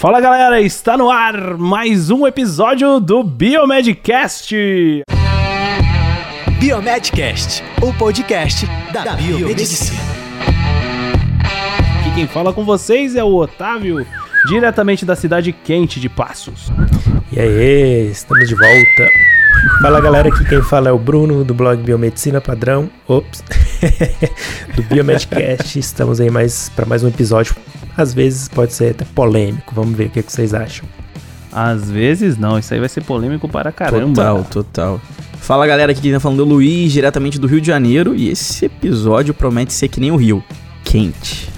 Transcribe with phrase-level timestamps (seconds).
[0.00, 4.56] Fala galera, está no ar mais um episódio do Biomedcast.
[6.58, 10.00] Biomedcast, o podcast da, da biomedicina.
[12.00, 14.06] Aqui quem fala com vocês é o Otávio,
[14.46, 16.72] diretamente da cidade quente de Passos.
[17.30, 19.06] E aí, estamos de volta.
[19.82, 22.88] Fala galera, aqui quem fala é o Bruno do blog Biomedicina Padrão.
[23.06, 23.44] Ops.
[24.74, 25.78] do Biomedcast.
[25.78, 27.54] Estamos aí mais para mais um episódio.
[27.96, 29.74] Às vezes pode ser até polêmico.
[29.74, 30.88] Vamos ver o que, é que vocês acham.
[31.52, 34.22] Às vezes não, isso aí vai ser polêmico para caramba.
[34.22, 35.00] Total, total.
[35.40, 38.28] Fala galera, aqui quem tá falando é o Luiz, diretamente do Rio de Janeiro, e
[38.28, 40.44] esse episódio promete ser que nem o Rio,
[40.84, 41.48] quente.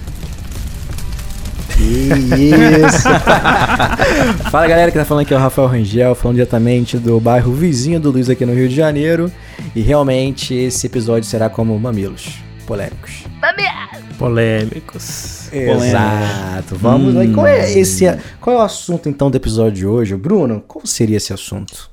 [1.78, 3.08] isso!
[4.50, 7.98] Fala galera que tá falando aqui é o Rafael Rangel, falando diretamente do bairro vizinho
[7.98, 9.30] do Luiz aqui no Rio de Janeiro.
[9.74, 13.24] E realmente esse episódio será como mamilos polêmicos.
[14.16, 15.41] Polêmicos.
[15.52, 16.76] Exato.
[16.76, 17.22] Vamos lá.
[17.34, 18.04] Qual é, esse,
[18.40, 20.16] qual é o assunto então do episódio de hoje?
[20.16, 21.90] Bruno, qual seria esse assunto?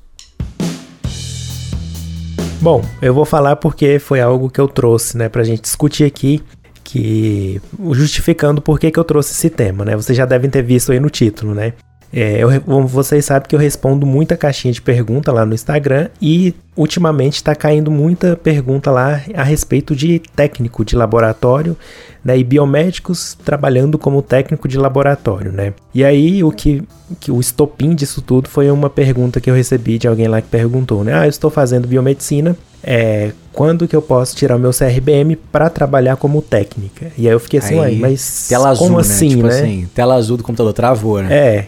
[2.60, 6.42] Bom, eu vou falar porque foi algo que eu trouxe, né, pra gente discutir aqui,
[6.84, 7.60] que
[7.92, 9.96] justificando por que, que eu trouxe esse tema, né?
[9.96, 11.72] Vocês já devem ter visto aí no título, né?
[12.12, 12.50] É, eu,
[12.86, 17.54] vocês sabem que eu respondo muita caixinha de pergunta lá no Instagram e ultimamente está
[17.54, 21.76] caindo muita pergunta lá a respeito de técnico de laboratório
[22.24, 25.72] né, e biomédicos trabalhando como técnico de laboratório, né?
[25.94, 26.82] E aí o que,
[27.20, 30.48] que o estopim disso tudo foi uma pergunta que eu recebi de alguém lá que
[30.48, 31.14] perguntou, né?
[31.14, 35.68] Ah, eu estou fazendo biomedicina, é, quando que eu posso tirar o meu CRBM para
[35.68, 37.12] trabalhar como técnica?
[37.16, 39.02] E aí eu fiquei assim, aí, mas tela azul, como né?
[39.02, 39.60] assim, tipo né?
[39.60, 41.34] Assim, tela azul do computador travou, né?
[41.34, 41.66] É,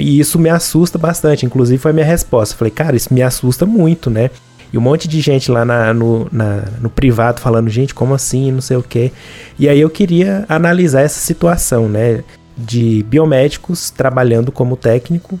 [0.00, 2.56] e isso me assusta bastante, inclusive foi a minha resposta.
[2.56, 4.30] Falei, cara, isso me assusta muito, né?
[4.72, 8.50] E um monte de gente lá na, no, na, no privado falando, gente, como assim,
[8.50, 9.12] não sei o quê.
[9.56, 12.24] E aí eu queria analisar essa situação, né?
[12.58, 15.38] De biomédicos trabalhando como técnico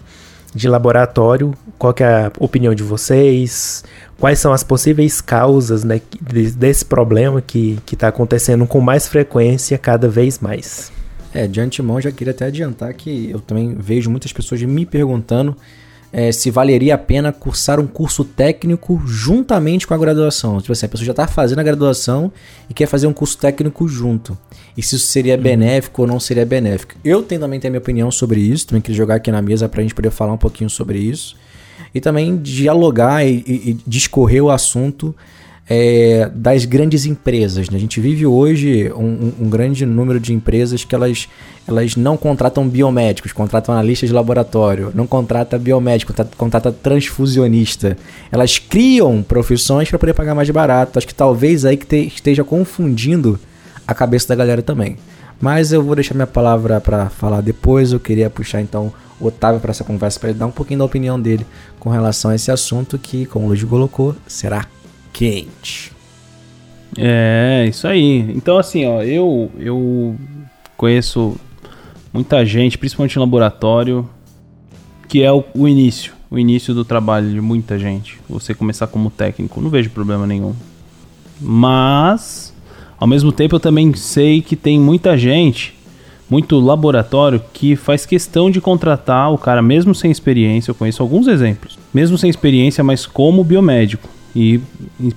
[0.54, 1.52] de laboratório.
[1.78, 3.84] Qual é a opinião de vocês?
[4.18, 6.00] Quais são as possíveis causas né,
[6.56, 10.92] desse problema que está acontecendo com mais frequência cada vez mais?
[11.34, 15.56] É, de antemão já queria até adiantar que eu também vejo muitas pessoas me perguntando
[16.16, 20.60] é, se valeria a pena cursar um curso técnico juntamente com a graduação.
[20.60, 22.30] Tipo assim, a pessoa já está fazendo a graduação
[22.70, 24.38] e quer fazer um curso técnico junto.
[24.76, 25.42] E se isso seria uhum.
[25.42, 26.94] benéfico ou não seria benéfico.
[27.04, 29.68] Eu tenho, também tenho a minha opinião sobre isso, também queria jogar aqui na mesa
[29.68, 31.36] para a gente poder falar um pouquinho sobre isso.
[31.92, 35.12] E também dialogar e, e, e discorrer o assunto
[35.68, 37.70] é, das grandes empresas.
[37.70, 37.76] Né?
[37.76, 41.28] A gente vive hoje um, um, grande número de empresas que elas,
[41.66, 47.96] elas não contratam biomédicos, contratam analistas de laboratório, não contrata biomédico, contrata, contrata transfusionista.
[48.30, 50.98] Elas criam profissões para poder pagar mais barato.
[50.98, 53.38] Acho que talvez aí que te, esteja confundindo
[53.86, 54.96] a cabeça da galera também.
[55.40, 57.92] Mas eu vou deixar minha palavra para falar depois.
[57.92, 60.84] Eu queria puxar então o Otávio para essa conversa para ele dar um pouquinho da
[60.84, 61.46] opinião dele
[61.78, 64.66] com relação a esse assunto que, como o Luiz colocou, será
[65.14, 65.92] quente.
[66.98, 68.18] É, isso aí.
[68.34, 70.16] Então, assim, ó, eu, eu
[70.76, 71.36] conheço
[72.12, 74.08] muita gente, principalmente no laboratório,
[75.08, 78.18] que é o, o início, o início do trabalho de muita gente.
[78.28, 80.54] Você começar como técnico, não vejo problema nenhum.
[81.40, 82.52] Mas,
[82.98, 85.74] ao mesmo tempo, eu também sei que tem muita gente,
[86.28, 90.70] muito laboratório, que faz questão de contratar o cara, mesmo sem experiência.
[90.70, 94.60] Eu conheço alguns exemplos, mesmo sem experiência, mas como biomédico e,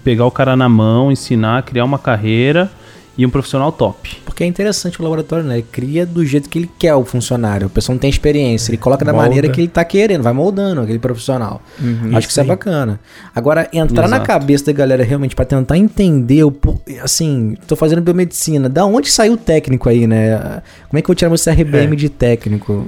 [0.03, 2.72] pegar o cara na mão, ensinar, criar uma carreira
[3.17, 4.22] e um profissional top.
[4.23, 5.55] Porque é interessante o laboratório, né?
[5.55, 7.66] Ele cria do jeito que ele quer o funcionário.
[7.66, 8.69] A pessoa não tem experiência.
[8.69, 9.28] Ele coloca da Molda.
[9.28, 11.59] maneira que ele tá querendo, vai moldando aquele profissional.
[11.81, 13.00] Uhum, Acho que isso é bacana.
[13.33, 14.19] Agora, entrar Exato.
[14.19, 16.55] na cabeça da galera realmente para tentar entender o.
[17.01, 18.69] Assim, tô fazendo biomedicina.
[18.69, 20.61] Da onde saiu o técnico aí, né?
[20.88, 21.95] Como é que eu tiro meu CRBM é.
[21.95, 22.85] de técnico?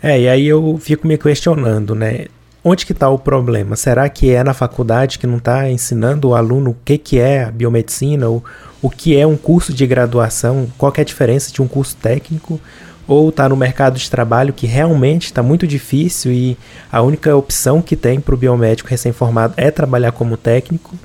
[0.00, 2.26] É, e aí eu fico me questionando, né?
[2.66, 3.76] Onde que está o problema?
[3.76, 7.44] Será que é na faculdade que não está ensinando o aluno o que, que é
[7.44, 8.42] a biomedicina, ou
[8.80, 12.58] o que é um curso de graduação, qual é a diferença de um curso técnico,
[13.06, 16.56] ou está no mercado de trabalho que realmente está muito difícil e
[16.90, 20.96] a única opção que tem para o biomédico recém-formado é trabalhar como técnico,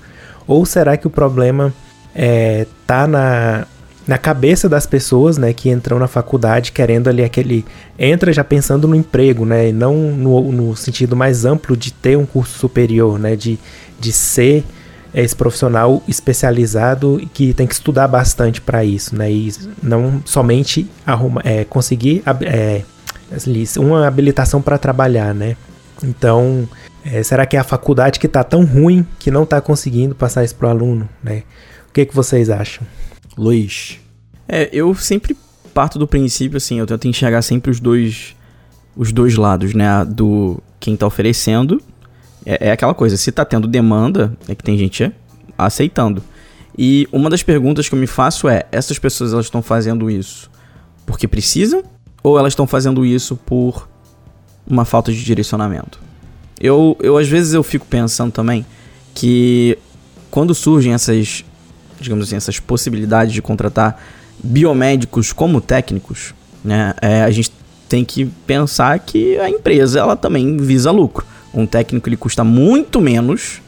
[0.47, 1.73] ou será que o problema
[2.15, 3.67] está é, tá na
[4.09, 7.63] na cabeça das pessoas, né, que entram na faculdade querendo ali aquele
[7.97, 12.17] entra já pensando no emprego, né, e não no, no sentido mais amplo de ter
[12.17, 13.59] um curso superior, né, de,
[13.99, 14.63] de ser
[15.13, 21.43] esse profissional especializado que tem que estudar bastante para isso, né, e não somente arruma,
[21.45, 22.81] é, conseguir é,
[23.77, 25.55] uma habilitação para trabalhar, né.
[26.03, 26.67] Então,
[27.05, 30.43] é, será que é a faculdade que está tão ruim que não está conseguindo passar
[30.43, 31.43] isso para o aluno, né?
[31.87, 32.87] O que, que vocês acham?
[33.39, 33.97] Luiz.
[34.47, 35.35] É, eu sempre
[35.73, 38.35] parto do princípio, assim, eu tento enxergar sempre os dois
[38.97, 40.03] os dois lados, né?
[40.03, 41.81] Do quem tá oferecendo.
[42.45, 45.09] É, é aquela coisa, se tá tendo demanda, é que tem gente
[45.57, 46.21] aceitando.
[46.77, 50.51] E uma das perguntas que eu me faço é: essas pessoas elas estão fazendo isso
[51.05, 51.81] porque precisam
[52.21, 53.87] ou elas estão fazendo isso por
[54.67, 55.97] uma falta de direcionamento?
[56.59, 58.65] Eu, eu às vezes eu fico pensando também
[59.15, 59.77] que
[60.29, 61.45] quando surgem essas,
[61.99, 64.01] digamos assim, essas possibilidades de contratar
[64.43, 67.51] biomédicos como técnicos, né, é, a gente
[67.87, 71.25] tem que pensar que a empresa ela também visa lucro.
[71.53, 73.61] Um técnico ele custa muito menos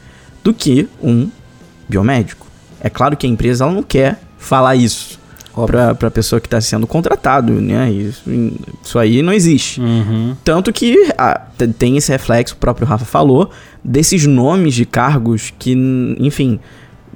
[0.43, 1.29] do que um
[1.89, 2.47] biomédico.
[2.79, 5.19] É claro que a empresa ela não quer falar isso
[5.65, 7.91] para a pessoa que está sendo contratado, né?
[7.91, 8.23] Isso,
[8.83, 9.81] isso aí não existe.
[9.81, 10.35] Uhum.
[10.43, 11.41] Tanto que ah,
[11.77, 13.49] tem esse reflexo, o próprio Rafa falou,
[13.83, 15.73] desses nomes de cargos que,
[16.19, 16.59] enfim,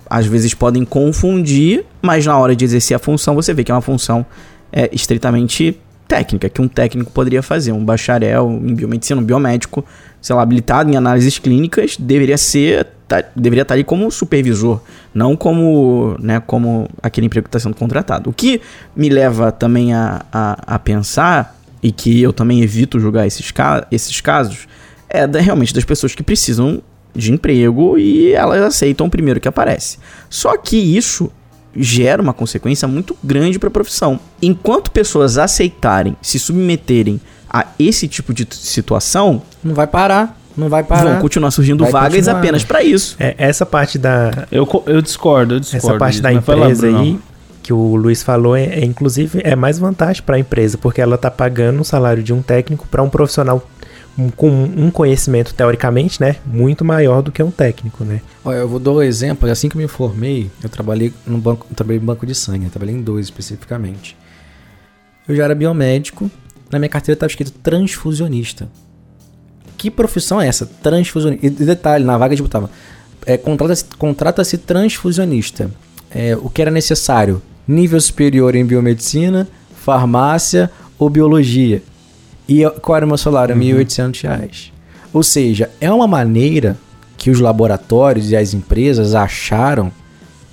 [0.10, 3.76] às vezes podem confundir, mas na hora de exercer a função você vê que é
[3.76, 4.26] uma função
[4.72, 7.72] é, estritamente técnica, que um técnico poderia fazer.
[7.72, 9.84] Um bacharel em biomedicina, um biomédico,
[10.22, 14.82] sei lá, habilitado em análises clínicas, deveria ser tá, deveria estar ali como supervisor,
[15.14, 18.30] não como, né, como aquele emprego que está sendo contratado.
[18.30, 18.62] O que
[18.96, 23.86] me leva também a, a, a, pensar, e que eu também evito julgar esses, ca
[23.92, 24.68] esses casos,
[25.10, 26.82] é da, realmente das pessoas que precisam
[27.16, 29.98] de emprego e elas aceitam o primeiro que aparece.
[30.30, 31.32] Só que isso
[31.76, 34.20] gera uma consequência muito grande para a profissão.
[34.42, 37.20] Enquanto pessoas aceitarem, se submeterem
[37.50, 40.40] a esse tipo de situação, não vai parar.
[40.56, 41.12] Não vai parar.
[41.14, 42.40] Vão continuar surgindo vai vagas continuar.
[42.40, 43.18] apenas para isso.
[43.20, 44.48] É, essa parte da.
[44.50, 45.88] Eu, eu discordo, eu discordo.
[45.88, 47.20] Essa parte disso, da empresa aí,
[47.62, 51.18] que o Luiz falou, é, é inclusive é mais vantagem para a empresa, porque ela
[51.18, 53.68] tá pagando o salário de um técnico para um profissional
[54.36, 58.22] com um conhecimento teoricamente, né, muito maior do que um técnico, né?
[58.44, 59.50] Olha, eu vou dar um exemplo.
[59.50, 62.96] Assim que eu me formei, eu trabalhei no banco, trabalhei banco de sangue, eu trabalhei
[62.96, 64.16] em dois especificamente.
[65.28, 66.30] Eu já era biomédico,
[66.72, 68.70] na minha carteira estava escrito transfusionista.
[69.78, 70.66] Que profissão é essa?
[70.66, 71.46] Transfusionista.
[71.46, 72.70] E detalhe, na vaga de botava.
[73.26, 75.70] É, Contrata-se contrata transfusionista.
[76.10, 77.42] É, o que era necessário?
[77.68, 81.84] Nível superior em biomedicina, farmácia ou biologia.
[82.48, 83.56] E qual era o meu salário?
[83.56, 83.62] Uhum.
[83.62, 84.72] R$ 1.800.
[85.12, 86.78] Ou seja, é uma maneira
[87.18, 89.92] que os laboratórios e as empresas acharam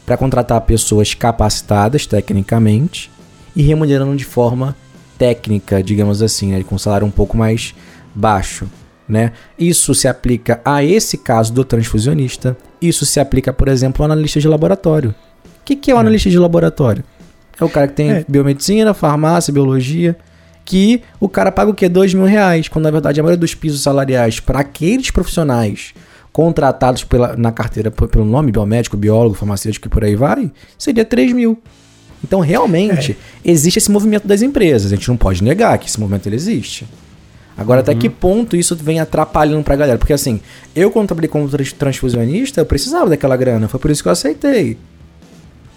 [0.07, 3.11] para contratar pessoas capacitadas tecnicamente
[3.55, 4.77] e remunerando de forma
[5.19, 7.75] técnica, digamos assim, né, com um salário um pouco mais
[8.15, 8.69] baixo.
[9.09, 9.33] Né?
[9.59, 12.57] Isso se aplica a esse caso do transfusionista.
[12.81, 15.11] Isso se aplica, por exemplo, ao analista de laboratório.
[15.45, 16.01] O que, que é o é.
[16.01, 17.05] analista de laboratório?
[17.61, 18.25] É o cara que tem é.
[18.27, 20.17] biomedicina, farmácia, biologia
[20.65, 21.89] que o cara paga o quê?
[21.89, 25.95] Dois mil reais, quando na verdade a maioria dos pisos salariais para aqueles profissionais
[26.33, 31.33] contratados pela, na carteira pelo nome biomédico, biólogo, farmacêutico e por aí vai, seria 3
[31.33, 31.61] mil.
[32.25, 33.51] Então, realmente, é.
[33.51, 34.93] existe esse movimento das empresas.
[34.93, 36.87] A gente não pode negar que esse movimento ele existe.
[37.57, 37.83] Agora, uhum.
[37.83, 39.99] até que ponto isso vem atrapalhando pra galera?
[39.99, 40.41] Porque, assim,
[40.75, 43.69] eu, quando trabalhei como transfusionista, eu precisava daquela grana.
[43.69, 44.79] Foi por isso que eu aceitei.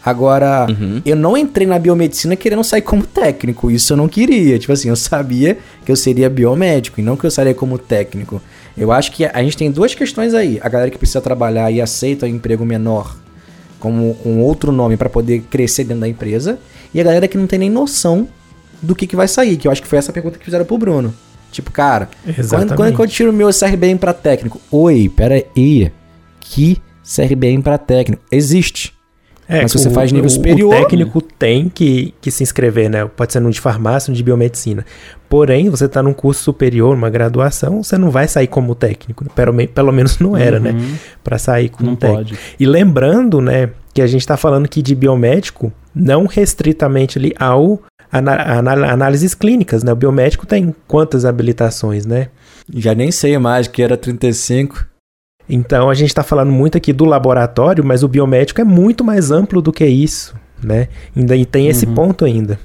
[0.05, 1.01] Agora, uhum.
[1.03, 3.71] eu não entrei na biomedicina querendo sair como técnico.
[3.71, 4.59] Isso eu não queria.
[4.59, 8.39] Tipo assim, eu sabia que eu seria biomédico e não que eu sairia como técnico.
[8.77, 10.59] Eu acho que a gente tem duas questões aí.
[10.61, 13.17] A galera que precisa trabalhar e aceita um emprego menor
[13.79, 16.59] como um outro nome para poder crescer dentro da empresa.
[16.93, 18.27] E a galera que não tem nem noção
[18.83, 19.57] do que, que vai sair.
[19.57, 21.15] Que eu acho que foi essa pergunta que fizeram pro Bruno.
[21.51, 22.09] Tipo, cara,
[22.49, 24.61] quando, quando, eu tiro o meu CRBM para técnico?
[24.69, 25.91] Oi, pera aí.
[26.39, 28.21] Que CRBM para técnico?
[28.31, 28.94] Existe.
[29.47, 30.73] É, Mas se você o, faz nível o, superior.
[30.73, 33.05] O técnico tem que, que se inscrever, né?
[33.05, 34.85] Pode ser no de farmácia, no de biomedicina.
[35.29, 39.23] Porém, você está num curso superior, uma graduação, você não vai sair como técnico.
[39.23, 39.29] Né?
[39.35, 40.71] Pelo, pelo menos não era, né?
[40.71, 40.77] uhum.
[40.77, 40.99] né?
[41.23, 42.29] Para sair como não técnico.
[42.29, 42.39] Pode.
[42.59, 47.81] E lembrando, né, que a gente está falando aqui de biomédico, não restritamente ali ao
[48.91, 49.91] análises clínicas, né?
[49.91, 52.29] O biomédico tem quantas habilitações, né?
[52.73, 54.85] Já nem sei mais, que era 35.
[55.47, 59.31] Então a gente está falando muito aqui do laboratório, mas o biomédico é muito mais
[59.31, 60.87] amplo do que isso, né?
[61.15, 61.93] Ainda e tem esse uhum.
[61.93, 62.59] ponto ainda.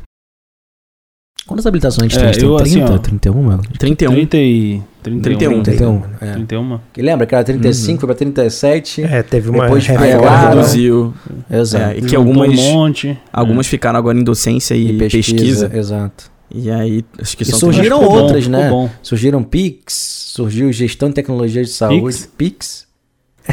[1.47, 2.41] Quantas habilitações a gente é, tem?
[2.41, 2.63] Tem 30?
[2.63, 4.15] Assim, ó, 31, 31.
[4.15, 4.83] 30 e...
[5.03, 5.63] 31.
[5.63, 5.63] 31.
[5.63, 6.03] 31.
[6.21, 6.33] É.
[6.35, 6.81] 31.
[6.93, 7.99] Que lembra que era 35, uhum.
[7.99, 9.03] foi pra 37.
[9.03, 10.49] É, teve uma depois reforma.
[10.49, 11.15] reduziu.
[11.51, 11.85] Exato.
[11.85, 13.19] É, e que algumas, um monte.
[13.33, 13.69] Algumas é.
[13.69, 15.33] ficaram agora em docência e, e pesquisa,
[15.69, 15.71] pesquisa.
[15.77, 16.31] Exato.
[16.52, 18.90] E aí, acho que e surgiram outras, bom, né?
[19.02, 19.92] Surgiram PIX,
[20.35, 22.02] surgiu Gestão de Tecnologia de Saúde.
[22.02, 22.26] PIX?
[22.37, 22.90] PIX?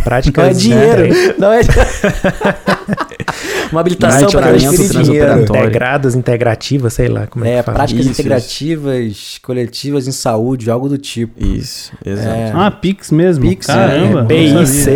[0.04, 1.08] Prática não é dinheiro.
[1.08, 1.34] Né?
[1.38, 1.62] Não é
[3.72, 5.42] Uma habilitação para transferir dinheiro.
[5.42, 7.78] Integradas, integrativas, sei lá como é, é que fala.
[7.78, 9.42] práticas isso, integrativas, isso.
[9.42, 11.44] coletivas em saúde, algo do tipo.
[11.44, 12.30] Isso, exato.
[12.30, 12.52] É.
[12.54, 13.48] Ah, Pix mesmo?
[13.48, 14.22] Pix, Caramba.
[14.22, 14.88] É, PICS.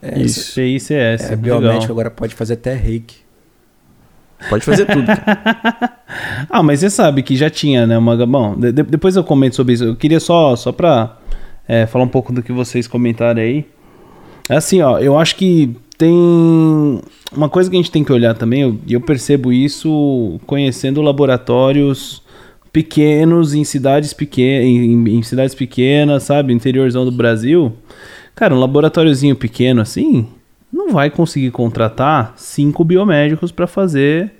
[0.00, 0.90] É, isso, PICS.
[0.90, 3.27] É, biomédico agora pode fazer até reiki.
[4.48, 5.06] Pode fazer tudo.
[6.48, 7.98] ah, mas você sabe que já tinha, né?
[7.98, 9.84] Uma, bom, de- de- depois eu comento sobre isso.
[9.84, 11.16] Eu queria só, só pra
[11.66, 13.64] é, falar um pouco do que vocês comentaram aí.
[14.48, 16.12] É assim, ó, eu acho que tem
[17.32, 21.02] uma coisa que a gente tem que olhar também, eu- e eu, percebo isso conhecendo
[21.02, 22.22] laboratórios
[22.72, 27.72] pequenos em cidades pequenas, em, em cidades pequenas, sabe, interiorzão do Brasil.
[28.34, 30.28] Cara, um laboratóriozinho pequeno assim,
[30.78, 34.32] não vai conseguir contratar cinco biomédicos para fazer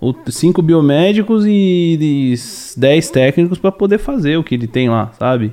[0.00, 2.34] o- cinco biomédicos e, e
[2.76, 5.52] dez técnicos para poder fazer o que ele tem lá, sabe?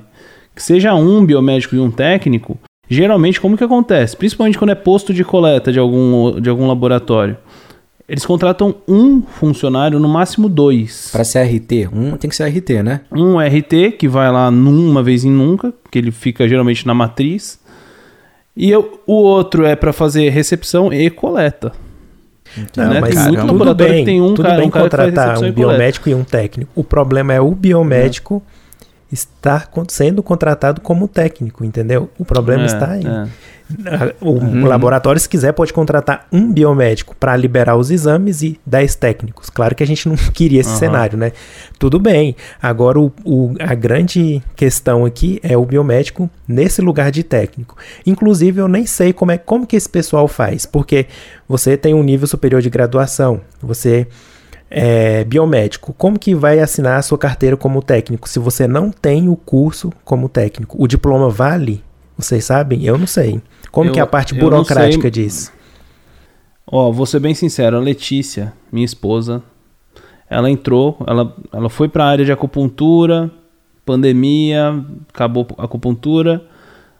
[0.55, 2.57] Que seja um biomédico e um técnico.
[2.89, 4.15] Geralmente, como que acontece?
[4.17, 7.37] Principalmente quando é posto de coleta de algum, de algum laboratório.
[8.07, 11.09] Eles contratam um funcionário, no máximo dois.
[11.11, 13.01] Pra ser RT, um tem que ser RT, né?
[13.11, 16.93] Um RT, que vai lá num- uma vez em nunca, que ele fica geralmente na
[16.93, 17.57] matriz.
[18.55, 21.71] E eu- o outro é para fazer recepção e coleta.
[22.77, 23.01] Não, né?
[23.01, 25.39] mas Tem muito tudo laboratório bem, que tem um tudo cara- bem um cara contratar
[25.39, 26.71] um e biomédico e um técnico.
[26.75, 28.43] O problema é o biomédico
[29.13, 32.09] estar sendo contratado como técnico, entendeu?
[32.17, 33.05] O problema É, está aí.
[33.05, 33.53] é.
[34.19, 38.95] O, o laboratório, se quiser, pode contratar um biomédico para liberar os exames e 10
[38.95, 39.49] técnicos.
[39.49, 40.77] Claro que a gente não queria esse Aham.
[40.79, 41.31] cenário, né?
[41.79, 42.35] Tudo bem.
[42.61, 47.75] Agora, o, o- a grande questão aqui é o biomédico nesse lugar de técnico.
[48.05, 51.07] Inclusive, eu nem sei como, é, como que esse pessoal faz, porque
[51.47, 54.05] você tem um nível superior de graduação, você
[54.75, 55.93] é biomédico.
[55.93, 59.93] Como que vai assinar a sua carteira como técnico se você não tem o curso
[60.03, 60.75] como técnico?
[60.81, 61.83] O diploma vale?
[62.17, 62.83] Vocês sabem?
[62.83, 63.39] Eu não sei.
[63.71, 65.51] Como Eu- que é a parte burocrática disso?
[66.65, 69.43] Ó, vou ser bem sincero, a Letícia, minha esposa,
[70.27, 73.29] ela entrou, ela, ela foi pra área de acupuntura,
[73.85, 76.43] pandemia, acabou a acupuntura,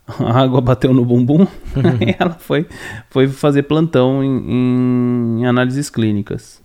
[0.06, 1.48] a água bateu no bumbum,
[2.06, 2.68] e ela foi,
[3.10, 6.62] foi fazer plantão em, em análises clínicas.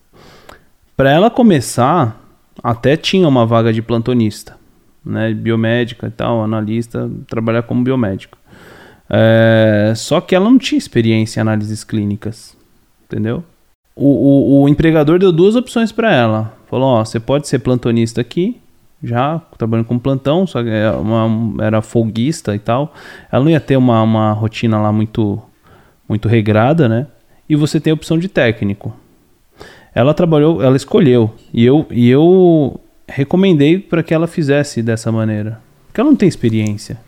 [0.99, 2.21] Pra ela começar,
[2.61, 4.57] até tinha uma vaga de plantonista,
[5.07, 8.37] né, biomédica e tal, analista, trabalhar como biomédico.
[9.09, 12.57] É, só que ela não tinha experiência em análises clínicas,
[13.05, 13.45] entendeu?
[13.95, 16.53] O, o, o empregador deu duas opções para ela.
[16.69, 18.61] Falou: ó, você pode ser plantonista aqui,
[19.01, 22.93] já trabalhando com plantão, só que é uma- era folguista e tal.
[23.31, 25.41] Ela não ia ter uma, uma rotina lá muito,
[26.09, 27.07] muito regrada, né?
[27.49, 28.93] E você tem a opção de técnico.
[29.95, 31.33] Ela trabalhou, ela escolheu.
[31.53, 35.61] E eu, e eu recomendei para que ela fizesse dessa maneira.
[35.87, 36.99] Porque ela não tem experiência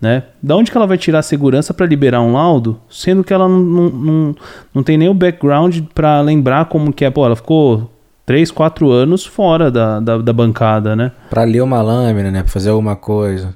[0.00, 0.24] né?
[0.42, 3.48] Da onde que ela vai tirar a segurança para liberar um laudo, sendo que ela
[3.48, 4.36] não, não, não,
[4.74, 7.10] não tem nem o background para lembrar como que é.
[7.10, 7.90] Pô, ela ficou
[8.24, 11.12] 3, 4 anos fora da, da, da bancada, né?
[11.30, 12.42] Pra ler uma lâmina, né?
[12.42, 13.54] Pra fazer alguma coisa.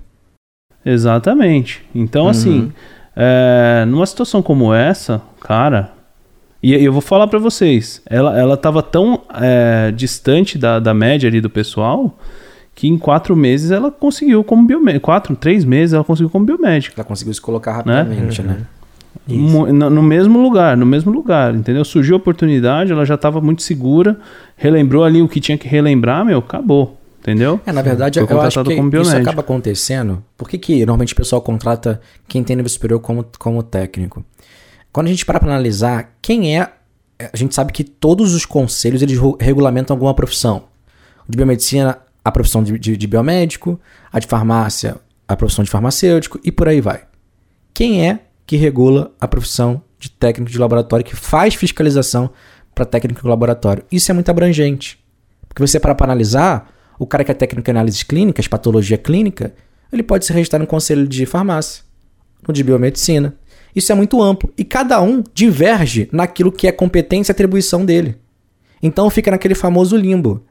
[0.84, 1.82] Exatamente.
[1.94, 2.30] Então, Uhum.
[2.30, 2.72] assim,
[3.14, 5.92] é, numa situação como essa, cara,
[6.62, 11.28] e eu vou falar pra vocês, ela, ela tava tão é, distante da, da média
[11.28, 12.16] ali do pessoal
[12.74, 15.04] que em quatro meses ela conseguiu como biomédico.
[15.06, 16.94] Quatro, três meses ela conseguiu como biomédico.
[16.98, 18.58] Ela conseguiu se colocar rapidamente, né?
[19.26, 21.84] Mu- No, no mesmo lugar, no mesmo lugar, entendeu?
[21.84, 24.18] Surgiu a oportunidade, ela já estava muito segura,
[24.56, 27.60] relembrou ali o que tinha que relembrar, meu, acabou, entendeu?
[27.66, 30.22] É, na verdade, Foi eu acho que isso acaba acontecendo.
[30.38, 34.24] Por que, que normalmente o pessoal contrata quem tem nível superior como, como técnico?
[34.92, 36.72] Quando a gente para pra analisar quem é.
[37.32, 40.64] A gente sabe que todos os conselhos eles regulamentam alguma profissão.
[41.28, 43.78] De biomedicina, a profissão de, de- de biomédico,
[44.10, 44.96] a de farmácia,
[45.28, 47.02] a profissão de farmacêutico e por aí vai.
[47.74, 52.30] Quem é que regula a profissão de técnico de laboratório, que faz fiscalização
[52.74, 53.84] para técnico de laboratório?
[53.92, 54.98] Isso é muito abrangente.
[55.46, 59.52] Porque você para para analisar, o cara que é técnico em análises clínicas, patologia clínica,
[59.92, 61.84] ele pode se registrar no conselho de farmácia,
[62.48, 63.34] no de biomedicina.
[63.74, 68.16] Isso é muito amplo e cada um diverge naquilo que é competência e atribuição dele.
[68.82, 70.42] Então fica naquele famoso limbo.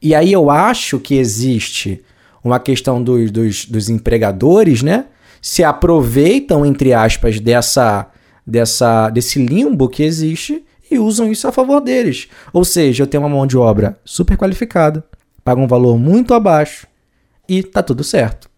[0.00, 2.02] E aí eu acho que existe
[2.42, 5.06] uma questão dos, dos, dos empregadores, né?
[5.40, 8.08] Se aproveitam, entre aspas, dessa,
[8.46, 12.28] dessa, desse limbo que existe e usam isso a favor deles.
[12.52, 15.04] Ou seja, eu tenho uma mão de obra super qualificada,
[15.44, 16.86] paga um valor muito abaixo
[17.48, 18.51] e tá tudo certo.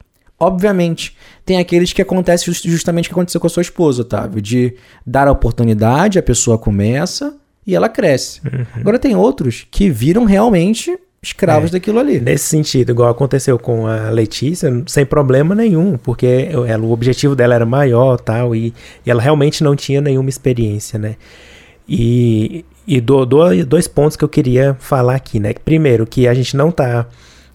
[0.47, 4.41] Obviamente, tem aqueles que acontece just- justamente o que aconteceu com a sua esposa, Otávio,
[4.43, 4.75] de
[5.07, 7.35] dar a oportunidade, a pessoa começa
[7.67, 8.41] e ela cresce.
[8.75, 12.21] Agora tem outros que viram realmente escravos daquilo ali.
[12.21, 17.55] Nesse sentido, igual aconteceu com a Letícia, sem problema nenhum, porque ela, o objetivo dela
[17.55, 18.75] era maior tal, e,
[19.07, 21.17] e ela realmente não tinha nenhuma experiência, né?
[21.89, 25.53] E, e do, do- dois pontos que eu queria falar aqui, né?
[25.65, 27.07] Primeiro, que a gente não tá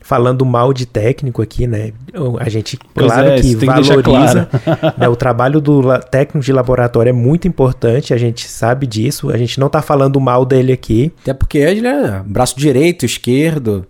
[0.10, 1.94] falando mal de técnico aqui, né?
[2.39, 4.50] A gente, Pois claro é, que valoriza.
[4.98, 9.30] né, o trabalho do técnico de laboratório é muito importante, a gente sabe disso.
[9.30, 11.13] A gente não tá falando mal dele aqui.
[11.22, 13.86] Até porque ele é braço direito, esquerdo.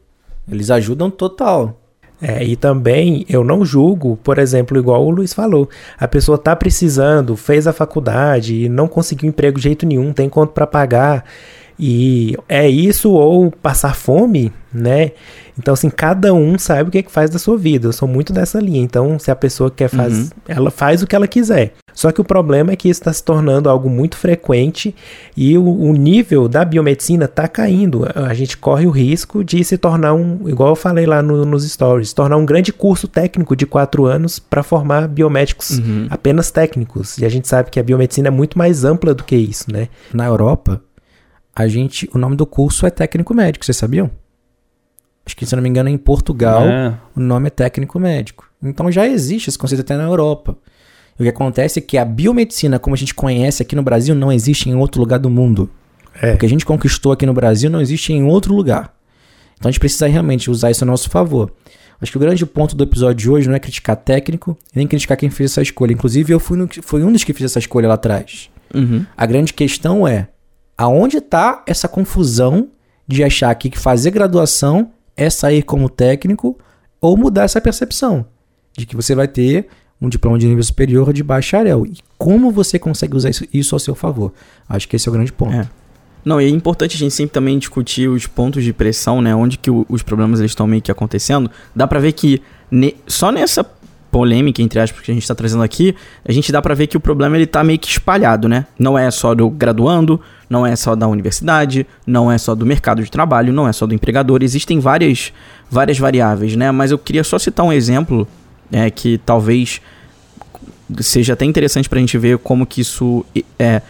[0.51, 1.79] Eles ajudam total.
[2.21, 6.53] É, e também eu não julgo, por exemplo, igual o Luiz falou, a pessoa tá
[6.53, 11.23] precisando, fez a faculdade e não conseguiu emprego de jeito nenhum, tem conta para pagar.
[11.79, 15.11] E é isso ou passar fome, né?
[15.57, 17.87] Então, assim, cada um sabe o que, é que faz da sua vida.
[17.87, 18.81] Eu sou muito dessa linha.
[18.81, 21.73] Então, se a pessoa quer fazer, ela faz o que ela quiser.
[21.93, 24.95] Só que o problema é que isso está se tornando algo muito frequente
[25.35, 28.05] e o, o nível da biomedicina está caindo.
[28.15, 31.69] A gente corre o risco de se tornar um, igual eu falei lá no- nos
[31.69, 37.17] stories, se tornar um grande curso técnico de quatro anos para formar biomédicos apenas técnicos.
[37.17, 39.89] E a gente sabe que a biomedicina é muito mais ampla do que isso, né?
[40.13, 40.81] Na Europa,
[41.59, 44.09] a gente, o nome do curso é técnico médico, vocês sabiam?
[45.25, 46.97] Acho que, se eu não me engano, em Portugal, É.
[47.13, 48.49] o nome é técnico médico.
[48.63, 50.57] Então já existe esse conceito até na Europa.
[51.19, 54.15] E o que acontece é que a biomedicina, como a gente conhece aqui no Brasil,
[54.15, 55.69] não existe em outro lugar do mundo.
[56.21, 56.33] É.
[56.33, 58.95] O que a gente conquistou aqui no Brasil não existe em outro lugar.
[59.57, 61.51] Então a gente precisa realmente usar isso a nosso favor.
[62.01, 65.17] Acho que o grande ponto do episódio de hoje não é criticar técnico, nem criticar
[65.17, 65.91] quem fez essa escolha.
[65.91, 68.49] Inclusive, eu fui, no, fui um dos que fiz essa escolha lá atrás.
[68.73, 69.05] Uhum.
[69.17, 70.29] A grande questão é
[70.79, 72.69] aonde está essa confusão
[73.05, 76.57] de achar que fazer graduação é sair como técnico
[77.01, 78.25] ou mudar essa percepção
[78.77, 79.67] de que você vai ter
[80.01, 81.85] um diploma de nível superior de bacharel.
[81.85, 84.31] E como você consegue usar isso, ao seu favor?
[84.69, 85.53] Acho que esse é o grande ponto.
[85.53, 85.67] É.
[86.23, 89.35] Não, e é importante a gente sempre também discutir os pontos de pressão, né?
[89.35, 91.51] Onde que o- os problemas estão meio que acontecendo.
[91.75, 93.65] Dá pra ver que ne- só nessa
[94.11, 96.97] polêmica, entre aspas, que a gente tá trazendo aqui, a gente dá pra ver que
[96.97, 98.65] o problema ele tá meio que espalhado, né?
[98.77, 103.03] Não é só do graduando, não é só da universidade, não é só do mercado
[103.03, 104.41] de trabalho, não é só do empregador.
[104.41, 105.31] Existem várias,
[105.69, 106.71] várias variáveis, né?
[106.71, 108.27] Mas eu queria só citar um exemplo
[108.71, 109.81] é, que talvez
[111.01, 113.23] seja até interessante pra gente ver como que isso
[113.57, 113.81] é,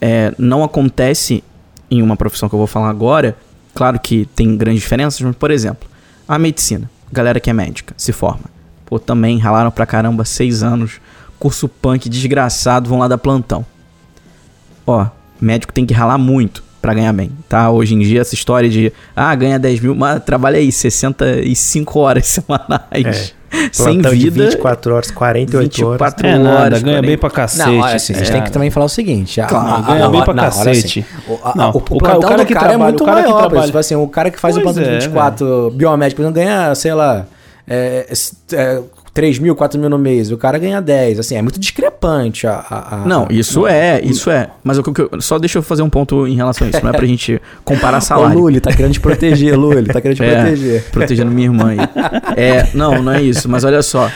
[0.00, 1.42] é, não acontece
[1.90, 3.36] em uma profissão que eu vou falar agora.
[3.74, 5.88] Claro que tem grandes diferenças, mas, por exemplo,
[6.26, 6.90] a medicina.
[7.10, 8.57] Galera que é médica, se forma.
[8.88, 10.92] Pô, também ralaram pra caramba seis anos.
[11.38, 13.64] Curso punk desgraçado, vão lá dar plantão.
[14.86, 15.06] Ó,
[15.40, 17.70] médico tem que ralar muito pra ganhar bem, tá?
[17.70, 22.26] Hoje em dia, essa história de, ah, ganha 10 mil, mas trabalha aí 65 horas
[22.42, 23.34] semanais.
[23.72, 24.44] Sem Plantão de vida.
[24.50, 25.98] 24 horas, 48 horas.
[26.00, 27.06] 24 É nada, horas, ganha 40.
[27.06, 27.66] bem pra cacete.
[27.68, 28.32] Não, olha assim, vocês É.
[28.32, 29.40] têm que também falar o seguinte.
[29.40, 31.00] a- Claro, ganha bem pra não, cacete.
[31.00, 32.68] assim, o, a- Não, o, o o cara- plantão o cara do que cara é
[32.70, 33.38] trabalha- muito o cara que maior.
[33.40, 36.30] trabalha- Tipo assim, o cara que faz o Pois plantão de é, 24 biomédico não
[36.32, 37.26] ganha, sei lá,
[37.68, 38.06] é,
[38.52, 40.30] é, 3 mil, 4 mil no mês.
[40.30, 41.18] O cara ganha 10.
[41.18, 42.46] Assim, é muito discrepante.
[42.46, 44.50] A, a- a- Não, a- isso é, isso é.
[44.62, 46.82] Mas o eu- só deixa eu fazer um ponto em relação a isso.
[46.82, 48.38] Não é pra gente comparar Ô, salário.
[48.38, 49.86] Lully, tá querendo te proteger, Lully.
[49.86, 50.84] Tá querendo te É, proteger.
[50.90, 51.78] protegendo minha irmã aí.
[52.36, 53.48] É, não, não é isso.
[53.48, 54.10] Mas olha só.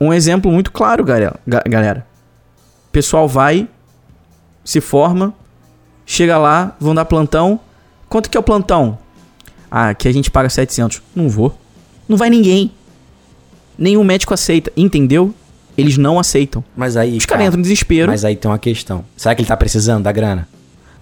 [0.00, 1.34] Um exemplo muito claro, galera.
[1.46, 2.06] ga- galera.
[2.92, 3.68] Pessoal vai,
[4.64, 5.34] se forma,
[6.06, 7.58] chega lá, vão dar plantão.
[8.08, 8.96] Quanto que é o plantão?
[9.70, 11.02] Ah, aqui a gente paga 700.
[11.16, 11.58] Não vou.
[12.08, 12.70] Não vai ninguém.
[13.78, 15.34] Nenhum médico aceita, entendeu?
[15.76, 16.62] Eles não aceitam.
[16.76, 17.16] Mas aí.
[17.16, 18.08] Os caras entram em desespero.
[18.10, 19.04] Mas aí tem uma questão.
[19.16, 20.46] Será que ele tá precisando da grana?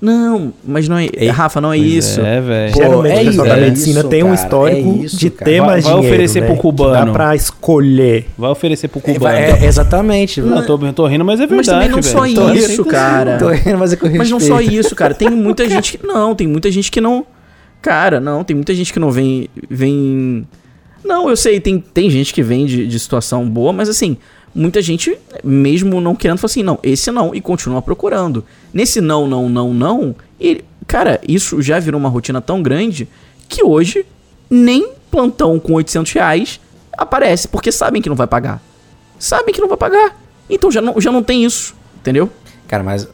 [0.01, 1.09] Não, mas não é.
[1.13, 2.21] Ei, Rafa, não é isso.
[2.21, 2.75] É, velho.
[2.75, 5.17] Geralmente é o pessoal isso, da é medicina isso, tem um cara, histórico é isso,
[5.17, 5.45] de cara.
[5.51, 6.47] ter Vai- mais vai dinheiro, oferecer né?
[6.49, 7.07] pro cubano.
[7.07, 8.27] Dá pra escolher.
[8.37, 9.37] Vai oferecer pro É, cubano.
[9.37, 10.41] é, exatamente.
[10.41, 12.35] Não, tô, eu tô rindo, mas é verdade, Mas também não velho.
[12.35, 13.39] só Tô isso, rindo, cara.
[13.39, 15.15] Tô rindo, mas é com Mas não só isso, cara.
[15.15, 16.05] Tem muita gente que.
[16.07, 17.25] Não, tem muita gente que não.
[17.81, 19.49] Cara, não, tem muita gente que não vem.
[19.71, 20.49] vem...
[21.05, 24.17] Não, eu sei, tem, tem gente que vem de, de situação boa, mas assim,
[24.55, 28.45] muita gente, mesmo não querendo, fala assim, não, esse não, e continua procurando.
[28.73, 33.09] Nesse não, não, não, não, ele, cara, isso já virou uma rotina tão grande
[33.49, 34.07] que hoje
[34.49, 36.61] nem plantão com 800 reais
[36.97, 38.63] aparece, porque sabem que não vai pagar.
[39.19, 40.17] Sabem que não vai pagar.
[40.49, 42.31] Então já não, já não tem isso, entendeu?
[42.69, 43.09] Cara, mas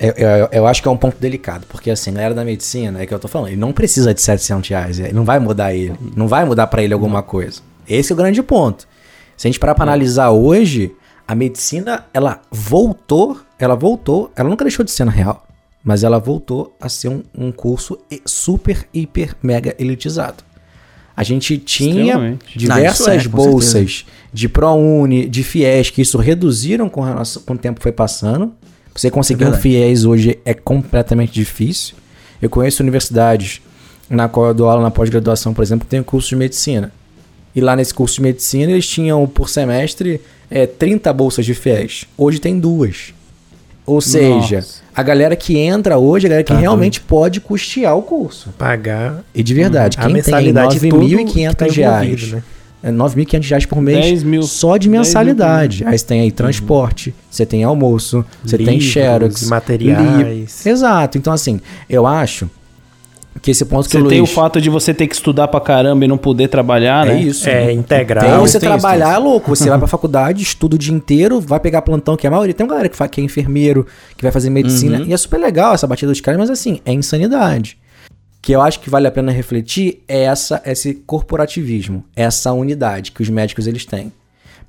[0.00, 3.00] eu, eu, eu acho que é um ponto delicado, porque assim, a galera da medicina,
[3.02, 5.74] é que eu tô falando, ele não precisa de 700 reais, ele não vai mudar
[5.74, 7.60] ele, não vai mudar pra ele alguma coisa.
[7.88, 8.88] Esse é o grande ponto.
[9.36, 10.92] Se a gente parar pra analisar hoje,
[11.26, 15.46] a medicina, ela voltou, ela voltou, ela nunca deixou de ser na real,
[15.84, 20.44] mas ela voltou a ser um, um curso e- super, hiper, mega elitizado.
[21.16, 22.58] A gente tinha Extremamente.
[22.58, 27.54] diversas Não, isso é, bolsas de ProUni, de FIES, que isso reduziram com, relação- com
[27.54, 28.54] o tempo foi passando.
[28.94, 29.62] Você conseguir um verdade.
[29.62, 31.94] FIES hoje é completamente difícil.
[32.40, 33.60] Eu conheço universidades
[34.08, 36.92] na qual eu dou aula na pós-graduação, por exemplo, que tem um curso de medicina.
[37.54, 42.06] E lá nesse curso de medicina eles tinham por semestre é, 30 bolsas de FIES.
[42.16, 43.14] Hoje tem duas.
[43.86, 44.82] Ou seja, Nossa.
[44.94, 48.50] a galera que entra hoje, a galera que Tá realmente pode custear o curso.
[48.56, 52.42] Pagar E de verdade, a quem mensalidade tem de tudo que 9.500 tá reais, né?
[52.82, 54.42] É 9.500 reais por mês 10 mil.
[54.42, 55.84] só de 10 mil mensalidade.
[55.86, 60.62] Aí você tem aí transporte, você tem almoço, você tem Livros, xerox, materiais.
[60.64, 61.18] li- Exato.
[61.18, 62.48] Então, assim, eu acho
[63.42, 64.32] que esse ponto que Você o tem o Luiz...
[64.34, 67.22] fato de você ter que estudar pra caramba e não poder trabalhar, É né?
[67.22, 67.48] isso.
[67.48, 68.24] É, integral.
[68.24, 69.50] Tem você tem isso, trabalhar, tem é louco.
[69.54, 72.52] Você vai pra faculdade, estuda o dia inteiro, vai pegar plantão, que é a maioria.
[72.52, 74.98] Tem uma galera que, fa- que é enfermeiro, que vai fazer medicina.
[74.98, 75.06] Uhum.
[75.06, 77.78] E é super legal essa batida dos caras, mas assim, é insanidade.
[78.42, 83.22] Que eu acho que vale a pena refletir é essa, esse corporativismo, essa unidade que
[83.22, 84.12] os médicos eles têm.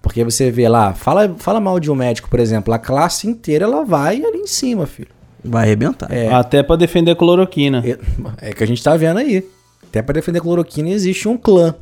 [0.01, 3.65] Porque você vê lá, fala, fala mal de um médico, por exemplo, a classe inteira
[3.65, 5.09] ela vai ali em cima, filho.
[5.43, 6.11] Vai arrebentar.
[6.11, 7.83] É, Até pra defender a cloroquina.
[7.85, 9.47] é, é que a gente tá vendo aí.
[9.83, 11.73] Até para defender a cloroquina existe um clã.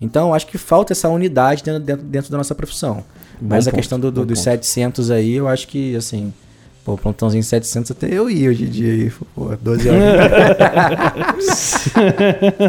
[0.00, 3.02] Então, eu acho que falta essa unidade dentro, dentro, dentro da nossa profissão.
[3.40, 4.44] Mas a ponto, questão do, do- bom dos ponto.
[4.44, 6.32] 700 aí, eu acho que, assim...
[6.84, 9.10] Pô, plantãozinho 700 até eu ia hoje em dia aí.
[9.34, 11.84] Pô, 12 horas.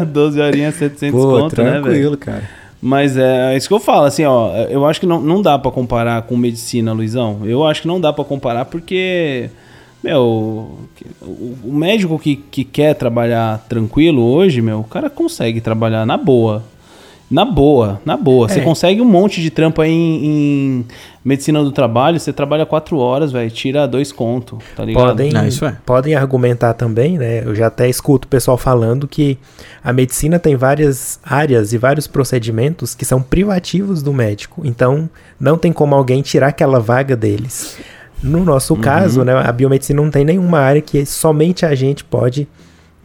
[0.08, 1.82] 12 horinhas, 700 Pô, conto, né, velho?
[1.82, 2.42] tranquilo, cara.
[2.80, 5.58] Mas é, é isso que eu falo, assim, ó, eu acho que não, não dá
[5.58, 7.40] pra comparar com medicina, Luizão.
[7.44, 9.50] Eu acho que não dá pra comparar porque,
[10.04, 10.78] meu,
[11.20, 16.16] o, o médico que, que quer trabalhar tranquilo hoje, meu, o cara consegue trabalhar na
[16.16, 16.62] boa.
[17.28, 18.48] Na boa, na boa.
[18.48, 18.62] Você É.
[18.62, 20.84] consegue um monte de trampo aí em, em
[21.24, 25.06] medicina do trabalho, você trabalha quatro horas, velho, tira dois conto, tá ligado?
[25.08, 25.76] Podem, isso é.
[25.84, 27.42] podem argumentar também, né?
[27.44, 29.36] Eu já até escuto o pessoal falando que
[29.82, 34.62] a medicina tem várias áreas e vários procedimentos que são privativos do médico.
[34.64, 37.76] Então, não tem como alguém tirar aquela vaga deles.
[38.22, 38.80] No nosso Uhum.
[38.80, 42.46] caso, né, a biomedicina não tem nenhuma área que somente a gente pode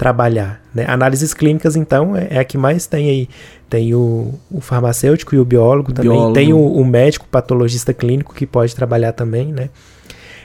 [0.01, 0.59] trabalhar.
[0.73, 0.83] Né?
[0.87, 3.29] Análises clínicas, então, é, é a que mais tem aí.
[3.69, 6.11] Tem o, o farmacêutico e o biólogo também.
[6.11, 6.33] Biólogo.
[6.33, 9.69] Tem o, o médico patologista clínico que pode trabalhar também, né?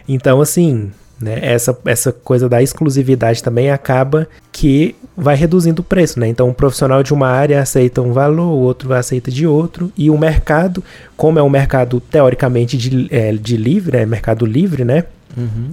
[0.07, 6.21] Então, assim, né, essa, essa coisa da exclusividade também acaba que vai reduzindo o preço,
[6.21, 6.29] né?
[6.29, 10.11] Então, um profissional de uma área aceita um valor, o outro aceita de outro, e
[10.11, 10.85] o mercado,
[11.17, 15.05] como é um mercado teoricamente de, é, de livre, é mercado livre, né?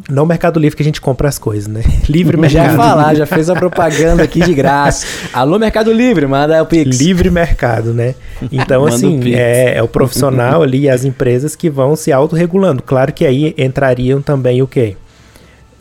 [0.09, 1.81] Não mercado livre que a gente compra as coisas, né?
[2.09, 2.75] Livre Já ia mercado.
[2.77, 5.05] falar, já fez a propaganda aqui de graça.
[5.31, 6.97] Alô, Mercado Livre, manda o Pix.
[6.99, 8.15] Livre mercado, né?
[8.51, 12.83] Então, assim, é, é o profissional ali e as empresas que vão se autorregulando.
[12.83, 14.97] Claro que aí entrariam também o quê?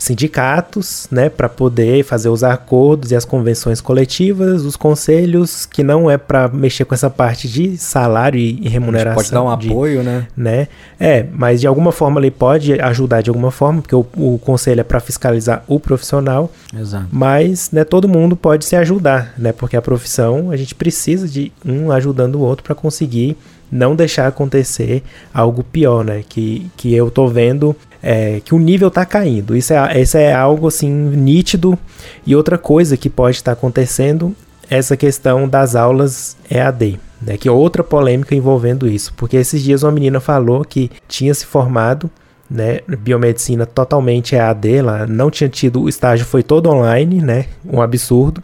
[0.02, 6.10] Sindicatos, né, para poder fazer os acordos e as convenções coletivas, os conselhos, que não
[6.10, 9.14] é para mexer com essa parte de salário e, remuneração.
[9.14, 10.26] Pode dar um de- apoio, né?
[10.36, 10.66] né?
[10.98, 14.80] É, mas de alguma forma ele pode ajudar de alguma forma, porque o, o conselho
[14.80, 17.06] é para fiscalizar o profissional, Exato.
[17.12, 19.52] mas né, todo mundo pode se ajudar, né?
[19.52, 23.36] Porque a profissão a gente precisa de um ajudando o outro para conseguir
[23.70, 26.24] não deixar acontecer algo pior, né?
[26.28, 29.56] Que, que eu tô vendo é, que o nível tá caindo.
[29.56, 31.78] Isso é, isso é algo assim nítido.
[32.26, 34.34] E outra coisa que pode estar acontecendo
[34.68, 36.98] é essa questão das aulas EAD.
[37.24, 39.14] Né, que é outra polêmica envolvendo isso.
[39.16, 42.10] Porque esses dias uma menina falou que tinha se formado
[42.52, 47.80] né, biomedicina totalmente EAD, ela não tinha tido, o estágio foi todo online, né, um
[47.80, 48.42] absurdo,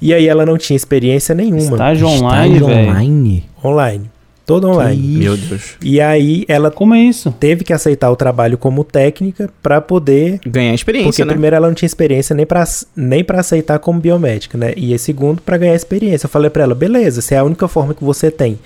[0.00, 1.72] e aí ela não tinha experiência nenhuma.
[1.72, 3.50] Estágio online, Estágio online.
[3.64, 4.10] Online,
[4.54, 5.18] todo online.
[5.18, 5.76] Meu Deus.
[5.82, 7.30] E aí ela Como é isso?
[7.38, 11.32] teve que aceitar o trabalho como técnica para poder Ganhar porque experiência, né?
[11.32, 12.64] primeiro ela não tinha experiência nem pra
[12.96, 14.72] nem para aceitar como biomédica, né?
[14.76, 16.26] E segundo para ganhar experiência.
[16.26, 18.58] Eu falei para ela, beleza, se é a única forma que você tem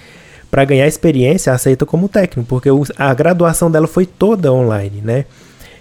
[0.50, 5.24] para ganhar experiência, aceita como técnico, porque o- a graduação dela foi toda online, né?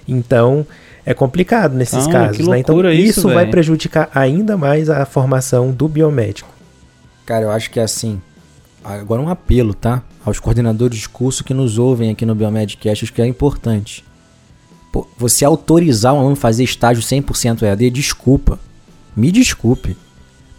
[0.07, 0.65] Então
[1.05, 2.59] é complicado nesses Ah, casos, né?
[2.59, 6.49] Então isso, isso vai prejudicar ainda mais a formação do biomédico.
[7.25, 8.19] Cara, eu acho que é assim.
[8.85, 10.03] Agora um apelo, tá?
[10.23, 14.05] Aos coordenadores de curso que nos ouvem aqui no Biomedcast, acho que é importante.
[14.91, 18.59] Pô, você autorizar um aluno a fazer estágio 100% EAD, desculpa.
[19.15, 19.97] Me desculpe.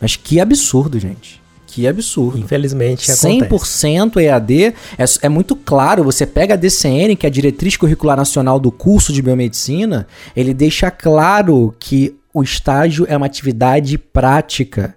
[0.00, 1.40] Mas que absurdo, gente.
[1.68, 2.38] Que absurdo.
[2.38, 3.86] Infelizmente acontece.
[3.86, 6.02] 100% EAD é, é muito claro.
[6.02, 10.52] Você pega a DCN, que é a Diretriz Curricular Nacional do curso de Biomedicina, ele
[10.52, 14.96] deixa claro que o estágio é uma atividade prática.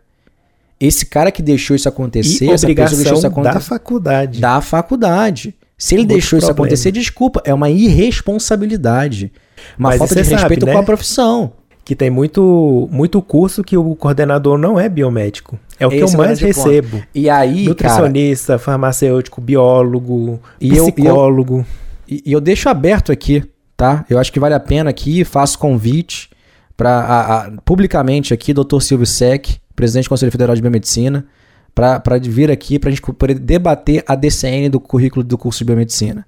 [0.79, 4.39] Esse cara que deixou isso acontecer, E essa pessoa que deixou isso da acontecer, faculdade.
[4.39, 5.55] da faculdade.
[5.77, 6.67] Se ele Outro deixou isso problema.
[6.67, 9.31] acontecer, desculpa, é uma irresponsabilidade.
[9.77, 10.73] Uma Mas falta de sabe, respeito né?
[10.73, 11.53] com a profissão.
[11.83, 15.57] Que tem muito, muito curso que o coordenador não é biomédico.
[15.79, 16.67] É o que Esse eu é mais grande ponto.
[16.69, 17.03] recebo.
[17.15, 21.65] E aí, cara, Nutricionista, farmacêutico, biólogo, E eu- e eu- psicólogo.
[22.07, 23.43] E, e eu deixo aberto aqui,
[23.75, 24.05] tá?
[24.09, 26.29] Eu acho que vale a pena aqui, faço convite
[26.77, 28.79] para publicamente aqui, Dr.
[28.81, 31.25] Silvio Sec, presidente do Conselho Federal de Biomedicina,
[31.73, 35.65] para vir aqui para a gente poder debater a DCN do currículo do curso de
[35.65, 36.25] biomedicina.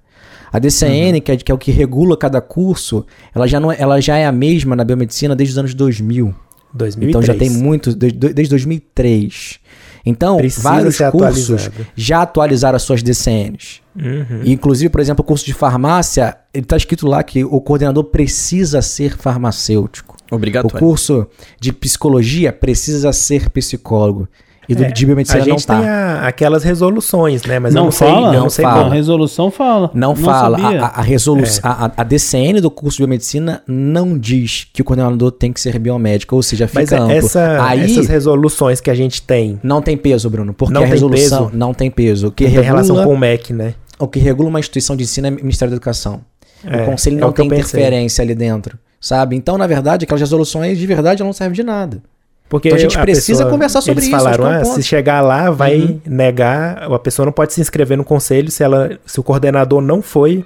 [0.50, 3.76] A DCN, que, é, que é o que regula cada curso, ela já, não é,
[3.78, 6.34] ela já é a mesma na biomedicina desde os anos 2000.
[6.72, 7.10] 2003.
[7.10, 9.60] Então já tem muito, desde, desde 2003.
[10.04, 13.82] Então, Precisa vários cursos já atualizaram as suas DCNs.
[13.94, 14.42] Uhum.
[14.44, 18.80] Inclusive, por exemplo, o curso de farmácia, ele está escrito lá que o coordenador precisa
[18.80, 20.11] ser farmacêutico.
[20.32, 20.78] O Obrigatório.
[20.78, 21.26] curso
[21.60, 24.28] de psicologia precisa ser psicólogo.
[24.68, 25.82] E do, É, de biomedicina a não gente tem tá.
[26.22, 27.58] a- aquelas resoluções, né?
[27.58, 28.28] Mas eu não, não sei, fala?
[28.28, 28.76] eu não não sei fala.
[28.80, 28.94] A como.
[28.94, 29.90] resolução fala.
[29.92, 30.56] Não, fala.
[30.58, 30.82] sabia.
[30.82, 34.80] A, a, a resolução, a, a- a DCN do curso de biomedicina não diz que
[34.80, 37.10] o coordenador tem que ser biomédico, ou seja, fica Mas é amplo.
[37.12, 40.84] essa, Aí essas resoluções que a gente tem não tem peso, Bruno, porque Não a
[40.84, 41.58] tem resolução peso?
[41.58, 42.28] não tem peso.
[42.28, 43.74] O que, tem regula, relação com o MEC, né?
[43.98, 46.20] o que regula uma instituição de ensino é o Ministério da Educação.
[46.64, 47.80] É, o conselho é não o que eu tem pensei.
[47.80, 49.36] interferência ali dentro, sabe?
[49.36, 52.00] Então, na verdade, aquelas resoluções de verdade não servem de nada.
[52.48, 55.20] Porque Então a gente precisa pessoa- conversar sobre eles isso, falaram, ah, ponto." se chegar
[55.22, 56.00] lá, vai Uhum.
[56.06, 60.00] negar, a pessoa não pode se inscrever no conselho se, ela, se o coordenador não
[60.02, 60.44] foi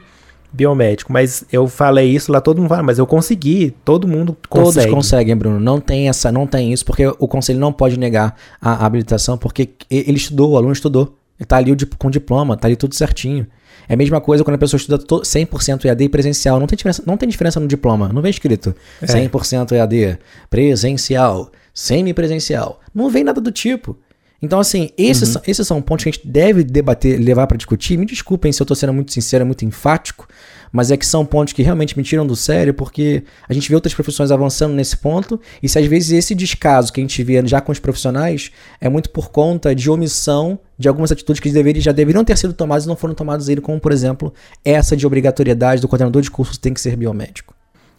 [0.52, 1.12] biomédico.
[1.12, 4.92] Mas eu falei isso lá, todo mundo fala, mas eu consegui, todo mundo Todos consegue.
[4.92, 5.58] conseguem, Bruno.
[5.60, 9.70] Não tem essa, não tem isso, porque o conselho não pode negar a habilitação, porque
[9.90, 11.14] ele estudou, o aluno estudou.
[11.38, 13.46] Ele tá ali o dip- com diploma, tá ali tudo certinho.
[13.88, 16.58] É a mesma coisa quando a pessoa estuda to- 100% EAD presencial.
[16.58, 18.08] Não tem diferença, não tem diferença no diploma.
[18.12, 19.06] Não vem escrito É.
[19.06, 20.18] 100% EAD,
[20.50, 22.80] presencial, semipresencial.
[22.94, 23.96] Não vem nada do tipo.
[24.40, 27.96] Então, assim, esses, são, esses são pontos que a gente deve debater, levar para discutir.
[27.96, 30.28] Me desculpem se eu tô sendo muito sincero, muito enfático,
[30.70, 33.74] mas é que são pontos que realmente me tiram do sério, porque a gente vê
[33.74, 37.44] outras profissões avançando nesse ponto, e se às vezes esse descaso que a gente vê
[37.46, 41.82] já com os profissionais é muito por conta de omissão de algumas atitudes que deveriam,
[41.82, 45.06] já deveriam ter sido tomadas e não foram tomadas ele, como, por exemplo, essa de
[45.06, 47.55] obrigatoriedade do coordenador de cursos tem que ser biomédico.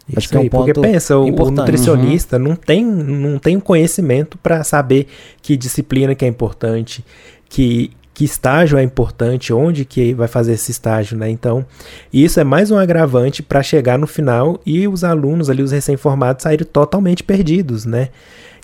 [0.08, 3.38] Isso Acho que é um aí, porque ponto pensa, o- o nutricionista não tem não
[3.38, 5.06] tem o conhecimento para saber
[5.42, 7.04] que disciplina que é importante,
[7.48, 11.30] que que estágio é importante, onde que vai fazer esse estágio, né?
[11.30, 11.64] Então,
[12.12, 16.42] isso é mais um agravante para chegar no final e os alunos ali, os recém-formados,
[16.42, 18.08] saírem totalmente perdidos, né?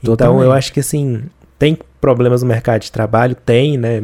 [0.03, 0.45] Então, Totalmente.
[0.45, 1.23] eu acho que assim,
[1.57, 4.03] tem problemas no mercado de trabalho, tem, né?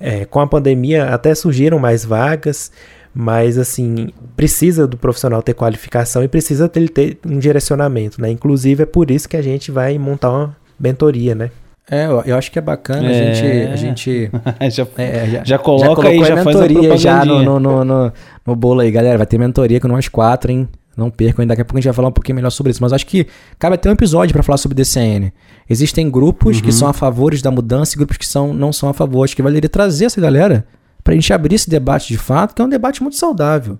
[0.00, 2.72] É, com a pandemia até surgiram mais vagas,
[3.14, 8.30] mas assim, precisa do profissional ter qualificação e precisa dele ter um direcionamento, né?
[8.30, 11.50] Inclusive é por isso que a gente vai montar uma mentoria, né?
[11.90, 13.34] É, eu, acho que é bacana a É.
[13.34, 13.72] gente.
[13.72, 14.30] A gente
[14.70, 17.58] já, é, já, já coloca aí, colocou já a faz a mentoria já no, no,
[17.58, 18.12] no, no,
[18.46, 19.18] no bolo aí, galera.
[19.18, 20.68] Vai ter mentoria com nós quatro, hein?
[20.96, 22.80] Não percam, daqui a pouco a gente vai falar um pouquinho melhor sobre isso.
[22.80, 23.26] Mas acho que
[23.58, 25.32] cabe até um episódio para falar sobre DCN.
[25.68, 26.62] Existem grupos Uhum.
[26.62, 29.24] que são a favores da mudança e grupos que são, não são a favor.
[29.24, 30.64] Acho que valeria trazer essa galera
[31.02, 33.78] pra gente abrir esse debate de fato, que é um debate muito saudável.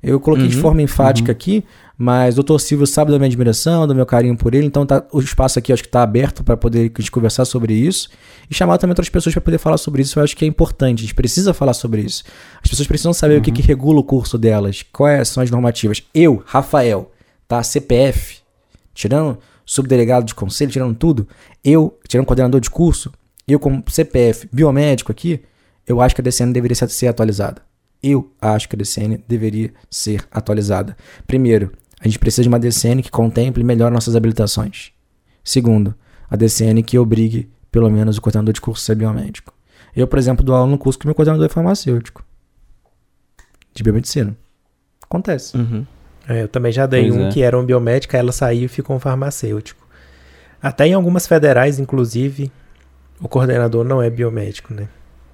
[0.00, 1.64] Eu coloquei de Uhum, forma enfática aqui,
[1.96, 5.04] mas o doutor Silvio sabe da minha admiração, do meu carinho por ele, então tá,
[5.12, 8.08] o espaço aqui acho que está aberto para poder a gente conversar sobre isso
[8.48, 10.16] e chamar também outras pessoas para poder falar sobre isso.
[10.18, 12.22] Eu acho que é importante, a gente precisa falar sobre isso.
[12.62, 16.04] As pessoas precisam saber o que, que regula o curso delas, quais são as normativas.
[16.14, 17.10] Eu, Rafael,
[17.48, 17.60] tá?
[17.64, 18.36] CPF,
[18.94, 21.26] tirando subdelegado de conselho, tirando tudo,
[21.64, 23.12] eu, tirando coordenador de curso,
[23.48, 25.40] eu como CPF, biomédico aqui,
[25.88, 27.62] eu acho que a DCN deveria ser- atualizada.
[28.02, 30.96] Eu acho que a DCN deveria ser atualizada.
[31.26, 34.92] Primeiro, a gente precisa de uma DCN que contemple melhor nossas habilitações.
[35.42, 35.94] Segundo,
[36.30, 39.52] a DCN que obrigue, pelo menos, o coordenador de curso a ser biomédico.
[39.96, 42.24] Eu, por exemplo, dou aula no curso que meu coordenador é farmacêutico.
[43.74, 44.36] De biomedicina.
[45.02, 45.56] Acontece.
[45.56, 45.84] Uhum.
[46.28, 47.30] É, eu também já dei Pois um é.
[47.32, 49.86] que era um biomédica, ela saiu e ficou um farmacêutico.
[50.62, 52.52] Até em algumas federais, inclusive,
[53.20, 54.88] o coordenador não é biomédico, né?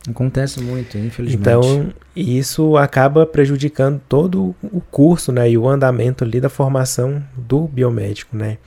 [0.08, 1.40] Acontece muito, infelizmente.
[1.40, 7.66] Então, isso acaba prejudicando todo o curso, né, e o andamento ali da formação do
[7.66, 8.58] biomédico, né?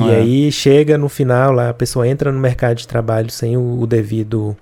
[0.00, 0.16] E É.
[0.16, 3.86] aí chega no final lá, a pessoa entra no mercado de trabalho sem o, o
[3.86, 4.56] devido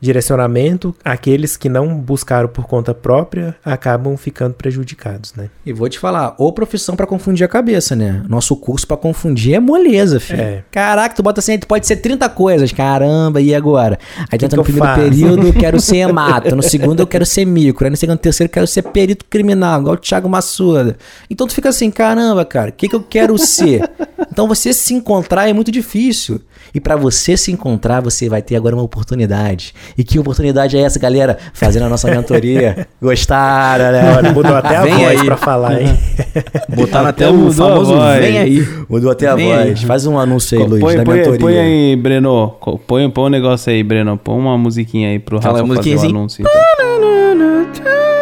[0.00, 5.48] direcionamento, aqueles que não buscaram por conta própria acabam ficando prejudicados, né?
[5.64, 8.22] E vou te falar, ou profissão pra confundir a cabeça, né?
[8.28, 10.40] Nosso curso pra confundir é moleza, filho.
[10.40, 10.64] É.
[10.70, 12.72] Caraca, tu bota assim, tu pode ser 30 coisas.
[12.72, 13.98] Caramba, e agora?
[14.30, 15.00] Aí que no eu primeiro faço?
[15.00, 16.54] período, quero ser hemato.
[16.54, 17.84] No segundo, eu quero ser micro.
[17.84, 20.96] Aí no segundo, terceiro, eu quero ser perito criminal, igual o Thiago Massuda.
[21.30, 23.88] Então tu fica assim, caramba, cara, o que, que eu quero ser?
[24.30, 26.40] Então você se encontrar é muito difícil.
[26.74, 29.74] E pra você se encontrar, você vai ter agora uma oportunidade.
[29.96, 31.38] E que oportunidade é essa, galera?
[31.54, 32.86] Fazendo a nossa mentoria.
[33.00, 34.16] Gostaram, né?
[34.16, 35.26] Olha, mudou até a Vem voz aí.
[35.26, 35.98] pra falar, hein?
[36.74, 38.18] Botaram até, Até o a famoso voz.
[38.20, 38.68] vem aí.
[38.88, 39.68] Mudou até a Vem aí.
[39.68, 39.82] voz.
[39.82, 41.40] Faz um anúncio aí, Luiz, põe, da põe, mentoria.
[41.40, 42.54] põe aí, Breno.
[42.86, 44.16] Põe, põe um negócio aí, Breno.
[44.16, 46.08] Põe uma musiquinha aí pro Rafa fazer o assim.
[46.10, 46.44] anúncio.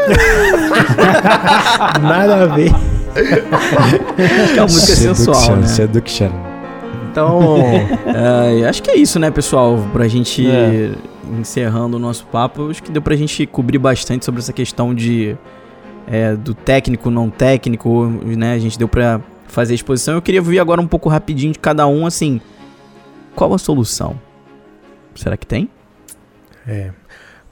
[0.05, 2.03] Então.
[2.03, 2.71] Nada a ver.
[3.15, 5.67] Que é uma música sensual, né?
[5.67, 6.29] Seduction.
[7.15, 7.59] Então,
[8.13, 9.79] é, acho que é isso, né, pessoal?
[9.93, 10.91] Pra gente É.
[11.39, 15.37] encerrando o nosso papo, acho que deu pra gente cobrir bastante sobre essa questão de
[16.09, 18.55] é, do técnico, não técnico, né?
[18.55, 20.15] A gente deu pra fazer a exposição.
[20.15, 22.41] Eu queria ouvir agora um pouco rapidinho de cada um, assim,
[23.37, 24.21] qual a solução?
[25.15, 25.71] Será que tem?
[26.67, 26.91] É.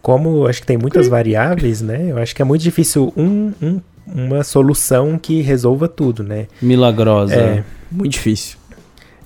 [0.03, 2.11] Como acho que tem muitas variáveis, né?
[2.11, 3.81] Eu acho que é muito difícil um, um,
[4.13, 6.49] uma solução que resolva tudo, né?
[6.61, 7.35] Milagrosa.
[7.37, 8.59] É, Muito difícil.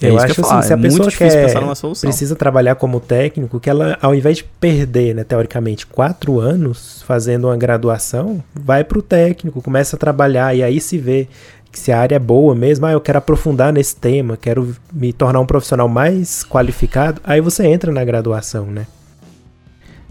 [0.00, 3.00] Eu isso acho que eu assim, se a é pessoa difícil quer, precisa trabalhar como
[3.00, 8.84] técnico, que ela, ao invés de perder, né, teoricamente, quatro anos fazendo uma graduação, vai
[8.84, 11.28] pro técnico, começa a trabalhar e aí se vê
[11.72, 15.12] que se a área é boa mesmo, ah, eu quero aprofundar nesse tema, quero me
[15.12, 18.86] tornar um profissional mais qualificado, aí você entra na graduação, né?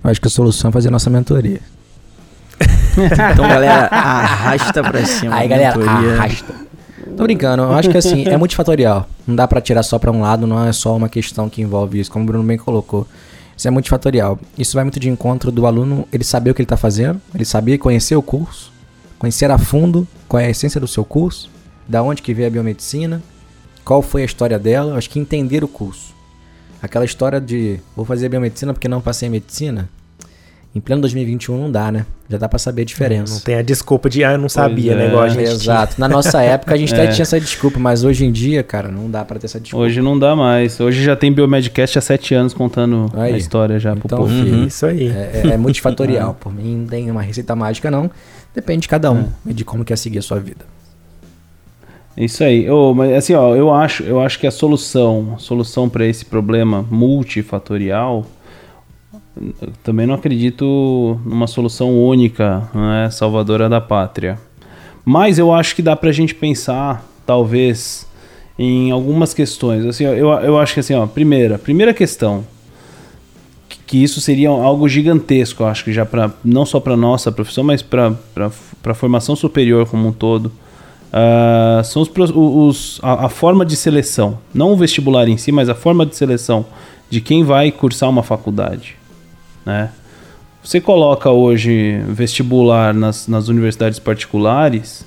[0.04, 1.60] Eu acho que a solução é fazer a nossa mentoria.
[3.34, 5.36] Então, galera, arrasta pra cima.
[5.36, 6.14] Aí, a galera, mentoria.
[6.14, 6.56] arrasta.
[7.16, 9.08] Tô brincando, eu acho que assim, é multifatorial.
[9.26, 12.00] Não dá pra tirar só pra um lado, não é só uma questão que envolve
[12.00, 13.08] isso, como o Bruno bem colocou.
[13.56, 14.38] Isso é multifatorial.
[14.58, 17.46] Isso vai muito de encontro do aluno, ele saber o que ele tá fazendo, ele
[17.46, 18.72] saber conhecer o curso,
[19.18, 21.50] conhecer a fundo qual é a essência do seu curso,
[21.88, 23.24] da onde que veio a biomedicina,
[23.86, 26.14] qual foi a história dela, acho que entender o curso.
[26.82, 29.90] Aquela história de vou fazer biomedicina porque não passei em medicina,
[30.76, 32.06] em pleno 2021 não dá, né?
[32.30, 33.34] Já dá pra saber a diferença.
[33.36, 35.08] Não tem a desculpa de, ah, eu não sabia, é, né?
[35.08, 35.52] Igual a gente tinha.
[35.54, 35.96] Exato.
[35.98, 36.98] Na nossa época a gente É.
[36.98, 39.86] até tinha essa desculpa, mas hoje em dia, cara, não dá pra ter essa desculpa.
[39.86, 40.78] Hoje não dá mais.
[40.80, 43.34] Hoje já tem Biomedcast há sete anos contando Aí.
[43.36, 44.30] a história já pro Então, povo.
[44.30, 44.66] filho, Uhum.
[44.68, 45.08] Isso aí.
[45.08, 46.34] É, é, é multifatorial.
[46.38, 48.12] Por mim, não tem uma receita mágica, não.
[48.54, 50.66] Depende de cada um e de como quer seguir a sua vida.
[52.18, 52.70] Isso aí.
[52.70, 56.24] Ô, mas assim, ó, eu acho, eu acho que a solução, a solução para esse
[56.26, 58.26] problema multifatorial, eu
[59.84, 64.40] também não acredito numa solução única, né, salvadora da pátria.
[65.04, 68.08] Mas eu acho que dá pra gente pensar, talvez,
[68.58, 69.86] em algumas questões.
[69.86, 72.44] Assim, eu, eu acho que assim, ó, primeira, primeira questão,
[73.70, 77.32] que, que isso seria algo gigantesco, eu acho que já para não só para nossa
[77.32, 78.14] profissão, mas para
[78.86, 80.52] a formação superior como um todo.
[81.14, 85.70] Ah, são os, os- a, a forma de seleção, não o vestibular em si, mas
[85.70, 86.66] a forma de seleção
[87.10, 88.98] de quem vai cursar uma faculdade,
[89.66, 89.90] né?
[90.64, 95.06] Você coloca hoje vestibular nas, nas universidades particulares,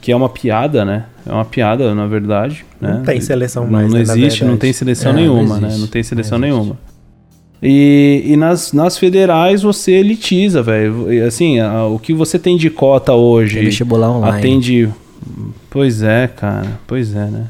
[0.00, 1.04] que é uma piada, né?
[1.26, 2.64] É uma piada, na verdade.
[2.80, 3.02] Não né?
[3.04, 5.66] tem seleção Não, mais, não né, na existe, não tem seleção É, não nenhuma, né?
[5.68, 5.80] existe.
[5.80, 6.78] Não tem seleção Não nenhuma.
[7.62, 11.06] E, e nas, nas federais você elitiza, velho.
[11.26, 14.38] Assim, a- o que você tem de cota hoje Tem vestibular online.
[14.38, 14.88] atende.
[15.70, 16.80] Pois é, cara.
[16.86, 17.46] Pois é, né?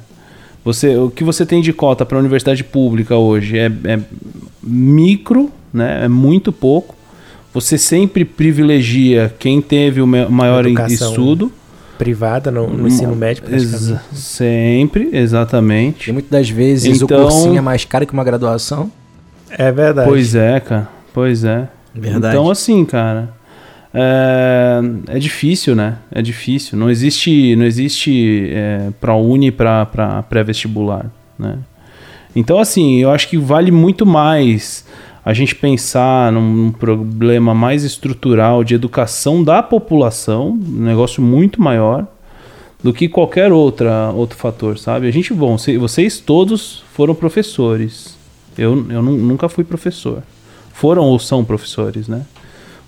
[0.65, 3.99] Você, o que você tem de cota para a universidade pública hoje é, é
[4.63, 6.05] micro, né?
[6.05, 6.95] É muito pouco.
[7.55, 11.53] Você sempre privilegia quem teve o ma- maior Educação estudo.
[11.99, 13.77] Privada no, no ensino médio, praticamente.
[13.77, 16.09] Exa- sempre, exatamente.
[16.11, 18.91] E muitas das vezes Então- o cursinho é mais caro que uma graduação.
[19.51, 20.09] É verdade.
[20.09, 20.89] Pois é, cara.
[21.13, 21.69] Pois é.
[21.95, 22.35] Verdade.
[22.35, 23.29] Então, assim, cara.
[23.95, 25.97] É, é difícil, né?
[26.11, 26.79] É difícil.
[26.79, 31.07] Não existe, não existe é, ProUni para pré-vestibular,
[31.39, 31.59] né?
[32.35, 34.87] Então, assim, eu acho que vale muito mais
[35.25, 42.07] a gente pensar num, problema mais estrutural de educação da população, um negócio muito maior,
[42.83, 45.07] do que qualquer outra, outro fator, sabe?
[45.07, 48.17] A gente, bom, cê- vocês todos foram professores.
[48.59, 50.23] Eu, eu nu- nunca fui professor.
[50.73, 52.23] Foram ou são professores, né?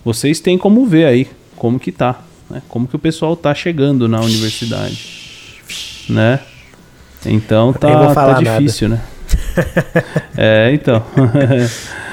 [0.04, 2.20] Vocês têm como ver aí como que tá,
[2.50, 2.60] né?
[2.68, 4.98] Como que o pessoal tá chegando na universidade,
[6.08, 6.40] né?
[7.24, 8.58] Então tá, tá falar nada.
[8.58, 9.00] difícil, né?
[10.36, 11.02] é, então.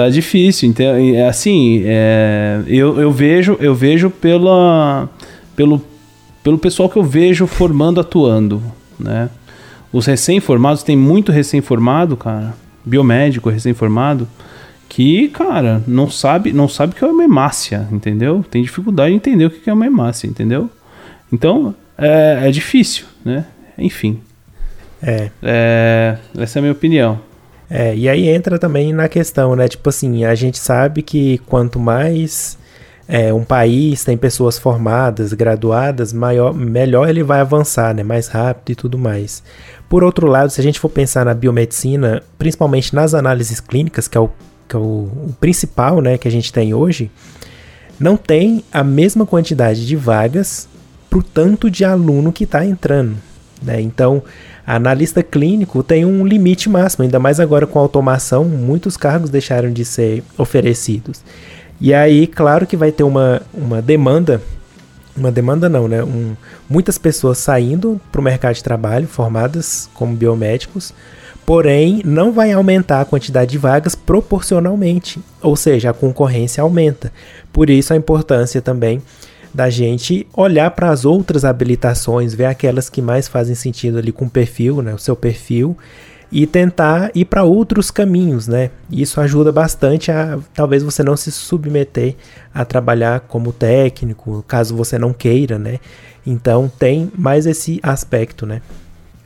[0.00, 0.68] tá difícil.
[0.68, 5.08] Então, é, assim, é, eu, eu vejo, eu vejo pela,
[5.54, 5.82] pelo,
[6.42, 8.62] pelo pessoal que eu vejo formando, atuando,
[8.98, 9.28] né?
[9.92, 14.26] Os recém-formados, tem muito recém-formado, cara, biomédico recém-formado,
[14.88, 18.44] que, cara, não sabe, não sabe o que é uma hemácia, entendeu?
[18.48, 20.70] Tem dificuldade de entender o que é uma hemácia, entendeu?
[21.32, 23.44] Então, é, é difícil, né?
[23.76, 24.20] Enfim,
[25.02, 25.30] É.
[25.42, 27.20] é, essa é a minha opinião.
[27.70, 29.68] É, e aí entra também na questão, né?
[29.68, 32.58] Tipo assim, a gente sabe que quanto mais
[33.06, 38.02] é, um país tem pessoas formadas, graduadas, maior, melhor ele vai avançar, né?
[38.02, 39.42] Mais rápido e tudo mais.
[39.88, 44.18] Por outro lado, se a gente for pensar na biomedicina, principalmente nas análises clínicas, que
[44.18, 44.30] é o,
[44.68, 47.10] que é o, o principal, né, que a gente tem hoje,
[47.98, 50.68] não tem a mesma quantidade de vagas
[51.08, 53.16] pro tanto de aluno que está entrando.
[53.60, 53.80] Né?
[53.80, 54.22] Então,
[54.66, 59.84] analista clínico tem um limite máximo, ainda mais agora com automação, muitos cargos deixaram de
[59.84, 61.22] ser oferecidos.
[61.80, 64.42] E aí, claro que vai ter uma, uma demanda,
[65.16, 66.04] uma demanda não, né?
[66.04, 66.36] Um,
[66.68, 70.92] muitas pessoas saindo para o mercado de trabalho, formadas como biomédicos,
[71.46, 77.10] porém não vai aumentar a quantidade de vagas proporcionalmente, ou seja, a concorrência aumenta.
[77.52, 79.02] Por isso a importância também
[79.52, 84.26] da gente olhar para as outras habilitações, ver aquelas que mais fazem sentido ali com
[84.26, 85.76] o perfil, né, o seu perfil,
[86.32, 88.70] e tentar ir para outros caminhos, né?
[88.90, 92.14] Isso ajuda bastante a talvez você não se submeter
[92.54, 95.80] a trabalhar como técnico, caso você não queira, né?
[96.24, 98.62] Então tem mais esse aspecto, né?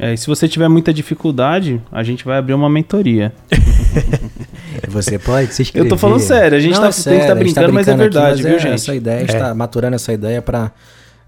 [0.05, 3.33] É, e se você tiver muita dificuldade, a gente vai abrir uma mentoria.
[4.89, 5.87] Você pode se inscrever.
[5.87, 7.91] Eu tô falando sério, a gente tá- tem que tá a gente brincando, mas é
[7.93, 8.75] aqui, verdade, viu, é gente?
[8.75, 9.39] Essa ideia, a gente É.
[9.39, 10.71] tá maturando essa ideia para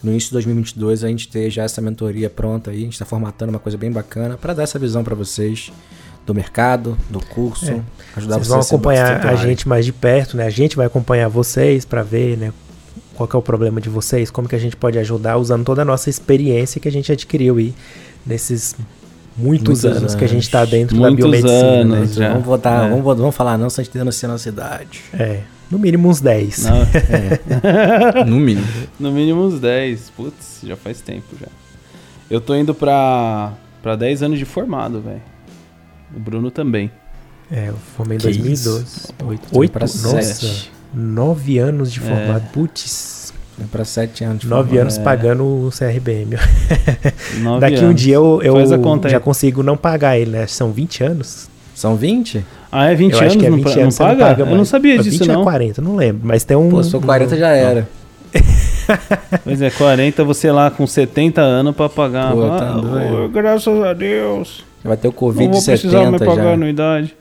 [0.03, 2.77] no início de 2022 a gente ter já essa mentoria pronta aí.
[2.77, 5.72] A gente tá formatando uma coisa bem bacana para dar essa visão para vocês
[6.27, 7.81] do mercado, do curso, É.
[8.16, 10.45] ajudar Vocês vocês vão acompanhar a gente mais de perto, né?
[10.45, 12.53] A gente vai acompanhar vocês para ver, né?
[13.14, 15.81] Qual que é o problema de vocês, como que a gente pode ajudar usando toda
[15.81, 17.72] a nossa experiência que a gente adquiriu aí
[18.27, 18.74] nesses
[19.37, 20.70] muitos, Muitos anos, que a gente está anos.
[20.70, 22.16] dentro Muitos da biomedicina, anos.
[22.16, 22.24] né?
[22.24, 22.29] já.
[22.33, 22.89] Vamos votar, É.
[22.91, 25.01] vamos, vamos falar não, senão a gente denuncia a nossa idade.
[25.12, 26.64] É, no mínimo uns 10.
[26.64, 26.79] Não,
[28.27, 28.66] No mínimo.
[28.99, 30.11] no mínimo uns 10.
[30.16, 31.49] Putz, já faz tempo já.
[32.31, 33.53] Eu tô indo pra,
[33.83, 35.22] pra 10 anos de formado, velho.
[36.14, 36.91] O Bruno também.
[37.51, 38.85] É, eu formei em Que 2012.
[38.85, 39.14] isso?
[39.24, 40.72] Oito, Tô oito pra nossa, sete.
[40.93, 42.03] nove anos de É.
[42.03, 42.43] formado.
[42.53, 43.16] Putz, É
[43.71, 44.41] para sete anos.
[44.41, 44.81] de nove formado.
[44.83, 45.03] anos é.
[45.03, 46.37] pagando o CRBM.
[47.43, 48.01] Nove Daqui um anos.
[48.01, 48.57] dia eu, eu
[49.09, 50.47] já consigo não pagar ele, né?
[50.47, 51.49] São 20 anos.
[51.75, 52.45] São 20?
[52.73, 53.31] Ah, é 20 eu anos?
[53.31, 54.15] acho que é não 20 pa- não, anos, você paga?
[54.15, 55.41] não paga Eu não sabia É disso, 20 não.
[55.41, 56.21] a 40, não lembro.
[56.27, 56.69] Mas tem um.
[56.71, 57.89] Pô, se for 40 já era.
[59.43, 62.33] Pois é, 40, você lá com 70 anos pra pagar.
[62.33, 63.25] Pô, Ah, tá doido.
[63.25, 64.65] oh, graças a Deus.
[64.85, 66.53] Já vai ter o Não Covid vou precisar me 70 pagar a já.
[66.53, 67.17] anuidade.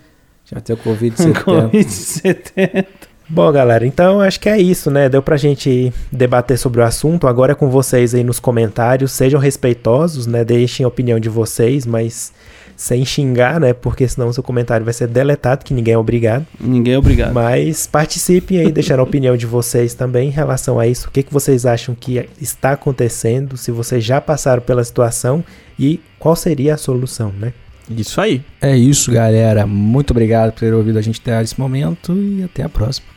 [0.45, 2.85] Já vai ter o Covid 70.
[3.25, 3.29] Covid 70.
[3.29, 5.09] Bom, galera, então acho que é isso, né?
[5.09, 7.27] Deu pra gente debater sobre o assunto.
[7.27, 9.11] Agora é com vocês aí nos comentários.
[9.11, 10.43] Sejam respeitosos, né?
[10.43, 12.31] Deixem a opinião de vocês, mas
[12.75, 13.73] sem xingar, né?
[13.73, 16.45] Porque senão o seu comentário vai ser deletado, que ninguém é obrigado.
[16.59, 17.33] Ninguém é obrigado.
[17.33, 21.07] Mas participem aí, deixando a opinião de vocês também em relação a isso.
[21.07, 23.57] O que, que vocês acham que está acontecendo?
[23.57, 25.43] Se vocês já passaram pela situação
[25.79, 27.53] e qual seria a solução, né?
[27.89, 28.41] Isso aí.
[28.61, 29.65] É isso, galera.
[29.67, 33.14] Muito obrigado por ter ouvido a gente até esse momento e até a próxima.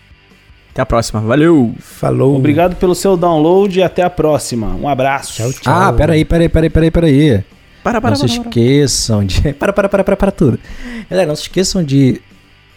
[0.78, 1.20] Até a próxima.
[1.20, 1.74] Valeu!
[1.80, 2.36] Falou!
[2.36, 4.76] Obrigado pelo seu download e até a próxima.
[4.76, 5.34] Um abraço.
[5.34, 5.74] Tchau, tchau.
[5.74, 7.44] Ah, peraí, peraí, peraí, peraí, peraí.
[7.82, 8.48] Para, para, não se para, para.
[8.48, 9.54] esqueçam de.
[9.58, 10.56] Para, para, para, para, para tudo.
[11.10, 12.22] Galera, não se esqueçam de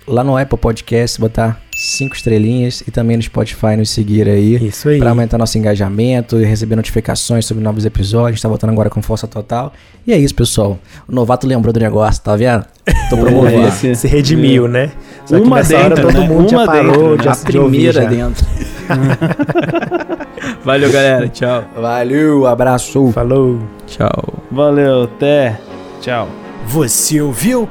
[0.08, 4.56] lá no Apple Podcast botar cinco estrelinhas e também no Spotify nos seguir aí.
[4.68, 5.00] Isso aí.
[5.00, 8.28] Pra aumentar nosso engajamento e receber notificações sobre novos episódios.
[8.28, 9.74] A gente tá voltando agora com força total.
[10.06, 10.78] E é isso, pessoal.
[11.08, 12.66] O novato lembrou do negócio, tá vendo?
[13.10, 13.68] Tô promovendo.
[13.68, 14.92] Esse- Se redimiu, né?
[15.26, 16.28] Só que Uma nessa hora dentro, todo né?
[16.28, 18.10] mundo já Uma parou, dentro, já A primeira já.
[18.10, 18.46] dentro.
[20.64, 21.28] Valeu, galera.
[21.30, 21.64] Tchau.
[21.76, 23.12] Valeu, abraço.
[23.12, 23.60] Falou!
[23.88, 24.44] Tchau.
[24.52, 25.60] Valeu, até.
[26.02, 26.28] Tchau.
[26.68, 27.68] Você ouviu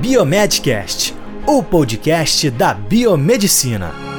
[0.00, 1.14] Biomedcast,
[1.46, 4.13] o podcast da biomedicina.